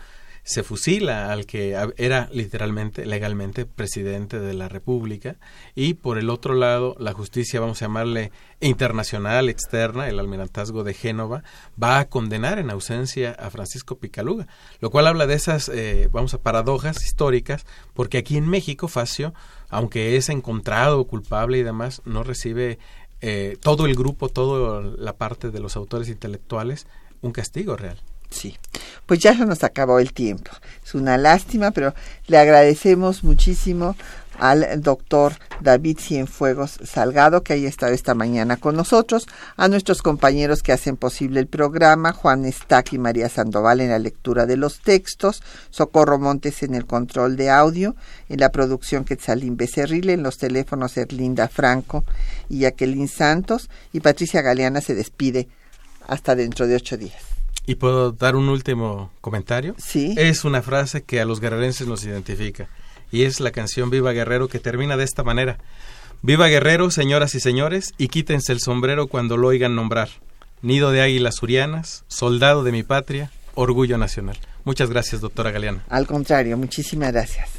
[0.50, 5.36] se fusila al que era literalmente, legalmente, presidente de la República
[5.76, 10.96] y por el otro lado la justicia, vamos a llamarle internacional, externa, el almirantazgo de
[10.96, 11.44] Génova,
[11.82, 14.48] va a condenar en ausencia a Francisco Picaluga,
[14.80, 19.36] lo cual habla de esas, eh, vamos a, paradojas históricas, porque aquí en México Facio
[19.70, 22.80] aunque es encontrado culpable y demás, no recibe
[23.22, 26.88] eh, todo el grupo, toda la parte de los autores intelectuales,
[27.22, 28.00] un castigo real.
[28.30, 28.56] Sí,
[29.06, 30.52] pues ya se nos acabó el tiempo.
[30.86, 31.94] Es una lástima, pero
[32.28, 33.96] le agradecemos muchísimo
[34.40, 39.28] al doctor David Cienfuegos Salgado, que haya estado esta mañana con nosotros,
[39.58, 44.00] a nuestros compañeros que hacen posible el programa, Juan Estac y María Sandoval en la
[44.00, 47.96] lectura de los textos, Socorro Montes en el control de audio,
[48.30, 52.06] en la producción Quetzalín Becerril, en los teléfonos Erlinda Franco
[52.48, 55.50] y Jacqueline Santos, y Patricia Galeana se despide
[56.08, 57.29] hasta dentro de ocho días.
[57.70, 59.76] ¿Y puedo dar un último comentario?
[59.78, 60.16] Sí.
[60.18, 62.68] Es una frase que a los guerrerenses nos identifica
[63.12, 65.60] y es la canción Viva Guerrero que termina de esta manera.
[66.24, 70.10] Viva Guerrero, señoras y señores, y quítense el sombrero cuando lo oigan nombrar.
[70.64, 74.40] Nido de águilas urianas, soldado de mi patria, orgullo nacional.
[74.64, 75.84] Muchas gracias, doctora Galeana.
[75.90, 77.59] Al contrario, muchísimas gracias.